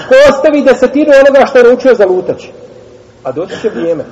Ko 0.09 0.15
ostavi 0.31 0.63
desetinu 0.63 1.13
onoga 1.21 1.47
što 1.47 1.59
je 1.59 1.65
naučio 1.65 1.95
za 1.95 2.07
lutač. 2.07 2.45
A 3.25 3.33
doći 3.33 3.61
će 3.63 3.69
vrijeme. 3.69 4.05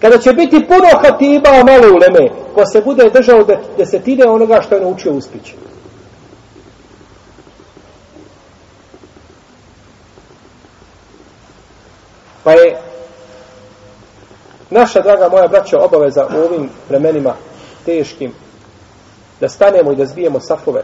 Kada 0.00 0.18
će 0.18 0.32
biti 0.32 0.66
puno 0.66 0.88
hatiba, 1.02 1.50
a 1.50 1.64
malo 1.64 1.94
uleme, 1.94 2.30
ko 2.54 2.66
se 2.66 2.80
bude 2.80 3.10
držao 3.10 3.44
desetine 3.78 4.26
onoga 4.26 4.62
što 4.62 4.74
je 4.74 4.80
naučio 4.80 5.12
uspići. 5.12 5.54
Pa 12.44 12.52
je 12.52 12.78
naša 14.70 15.00
draga 15.00 15.28
moja 15.28 15.48
braća 15.48 15.78
obaveza 15.78 16.26
u 16.36 16.38
ovim 16.38 16.70
vremenima 16.88 17.34
teškim 17.84 18.32
da 19.40 19.48
stanemo 19.48 19.92
i 19.92 19.96
da 19.96 20.06
zbijemo 20.06 20.40
safove. 20.40 20.82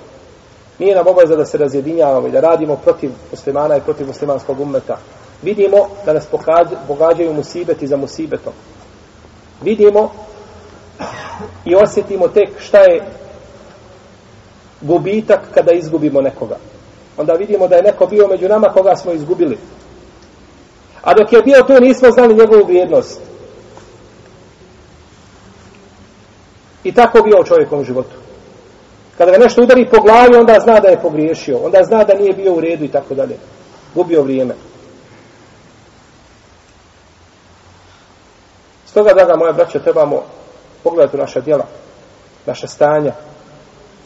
Nije 0.78 0.94
nam 0.94 1.06
obaveza 1.06 1.36
da 1.36 1.44
se 1.44 1.58
razjedinjavamo 1.58 2.28
i 2.28 2.30
da 2.30 2.40
radimo 2.40 2.76
protiv 2.76 3.10
muslimana 3.30 3.76
i 3.76 3.80
protiv 3.80 4.06
muslimanskog 4.06 4.60
ummeta. 4.60 4.98
Vidimo 5.42 5.88
da 6.04 6.12
nas 6.12 6.26
pogađaju 6.88 7.32
musibeti 7.32 7.86
za 7.86 7.96
musibetom. 7.96 8.52
Vidimo 9.62 10.10
i 11.64 11.74
osjetimo 11.74 12.28
tek 12.28 12.60
šta 12.60 12.78
je 12.78 13.02
gubitak 14.80 15.40
kada 15.54 15.72
izgubimo 15.72 16.20
nekoga. 16.20 16.56
Onda 17.16 17.32
vidimo 17.32 17.68
da 17.68 17.76
je 17.76 17.82
neko 17.82 18.06
bio 18.06 18.28
među 18.28 18.48
nama 18.48 18.68
koga 18.68 18.96
smo 18.96 19.12
izgubili. 19.12 19.58
A 21.02 21.14
dok 21.14 21.32
je 21.32 21.42
bio 21.42 21.62
tu 21.66 21.80
nismo 21.80 22.10
znali 22.10 22.34
njegovu 22.34 22.64
vrijednost. 22.66 23.20
I 26.84 26.94
tako 26.94 27.22
bio 27.22 27.40
u 27.40 27.44
čovjekom 27.44 27.84
životu. 27.84 28.27
Kada 29.18 29.31
ga 29.31 29.38
nešto 29.38 29.62
udari 29.62 29.88
po 29.90 30.00
glavi, 30.00 30.37
onda 30.37 30.61
zna 30.61 30.81
da 30.81 30.88
je 30.88 31.00
pogriješio. 31.00 31.59
Onda 31.59 31.78
zna 31.85 32.04
da 32.04 32.14
nije 32.14 32.33
bio 32.33 32.54
u 32.54 32.61
redu 32.61 32.85
i 32.85 32.88
tako 32.88 33.14
dalje. 33.14 33.37
Gubio 33.94 34.22
vrijeme. 34.22 34.54
Stoga, 38.87 39.12
draga 39.14 39.37
moja 39.37 39.52
braća, 39.52 39.78
trebamo 39.78 40.22
pogledati 40.83 41.16
u 41.16 41.20
naša 41.20 41.40
djela, 41.40 41.66
naša 42.46 42.66
stanja, 42.66 43.12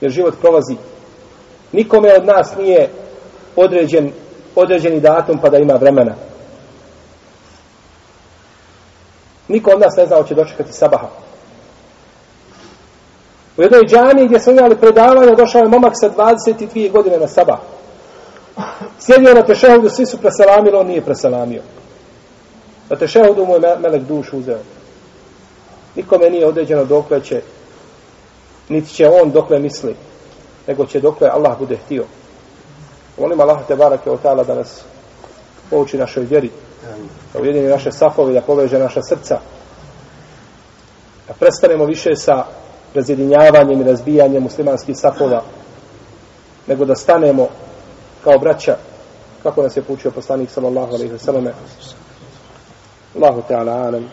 jer 0.01 0.11
život 0.11 0.35
prolazi. 0.40 0.77
Nikome 1.72 2.14
od 2.14 2.27
nas 2.27 2.57
nije 2.57 2.90
određen, 3.57 4.12
određeni 4.55 5.01
datum 5.01 5.38
pa 5.38 5.48
da 5.48 5.59
ima 5.59 5.75
vremena. 5.75 6.14
Niko 9.48 9.70
od 9.70 9.81
nas 9.81 9.96
ne 9.96 10.07
zna 10.07 10.16
hoće 10.16 10.35
dočekati 10.35 10.72
sabaha. 10.72 11.21
U 13.56 13.62
jednoj 13.62 13.86
džani 13.86 14.26
gdje 14.26 14.40
smo 14.40 14.52
imali 14.52 14.76
predavanje, 14.76 15.34
došao 15.34 15.58
je 15.58 15.68
momak 15.68 15.92
sa 16.00 16.10
22 16.10 16.92
godine 16.92 17.18
na 17.18 17.28
sabah. 17.28 17.58
Sjedio 18.98 19.34
na 19.34 19.42
tešehudu, 19.42 19.88
svi 19.88 20.06
su 20.06 20.18
preselamili, 20.18 20.76
on 20.76 20.86
nije 20.86 21.00
preselamio. 21.00 21.62
Na 22.90 22.96
tešehudu 22.96 23.46
mu 23.46 23.54
je 23.54 23.76
melek 23.80 24.02
dušu 24.02 24.38
uzeo. 24.38 24.58
Nikome 25.96 26.30
nije 26.30 26.46
određeno 26.46 26.84
dokle 26.84 27.24
će, 27.24 27.42
niti 28.68 28.94
će 28.94 29.08
on 29.08 29.30
dokle 29.30 29.58
misli, 29.58 29.96
nego 30.66 30.86
će 30.86 31.00
dokle 31.00 31.28
Allah 31.28 31.58
bude 31.58 31.76
htio. 31.76 32.04
Molim 33.18 33.40
Allah 33.40 33.58
te 33.68 33.76
barake 33.76 34.10
o 34.10 34.16
ta'ala 34.16 34.46
da 34.46 34.54
nas 34.54 34.84
pouči 35.70 35.98
našoj 35.98 36.24
vjeri, 36.24 36.50
da 37.32 37.40
ujedini 37.40 37.68
naše 37.68 37.92
safove, 37.92 38.32
da 38.32 38.40
poveže 38.40 38.78
naša 38.78 39.02
srca, 39.02 39.38
da 41.28 41.34
prestanemo 41.34 41.84
više 41.84 42.16
sa 42.16 42.44
razjedinjavanjem 42.94 43.81
i 43.81 43.85
razbijanjem 43.85 44.42
muslimanskih 44.42 44.96
safova, 44.98 45.42
nego 46.66 46.85
da 46.85 46.94
stanemo 46.94 47.48
kao 48.24 48.38
braća, 48.38 48.76
kako 49.42 49.62
nas 49.62 49.76
je 49.76 49.83
poučio 49.83 50.11
poslanik 50.11 50.50
sallallahu 50.50 50.94
alaihi 50.94 51.12
wa 51.12 51.18
sallam. 51.18 51.46
Allahu 53.16 53.42
ta'ala 53.48 53.87
alam, 53.88 54.11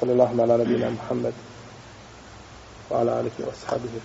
sallallahu 0.00 0.42
ala 0.42 0.56
nabina 0.56 0.90
Muhammad, 0.90 1.34
wa 2.90 3.00
ala 3.00 3.12
alihi 3.12 3.42
wa 3.42 3.54
sahabihi 3.66 4.00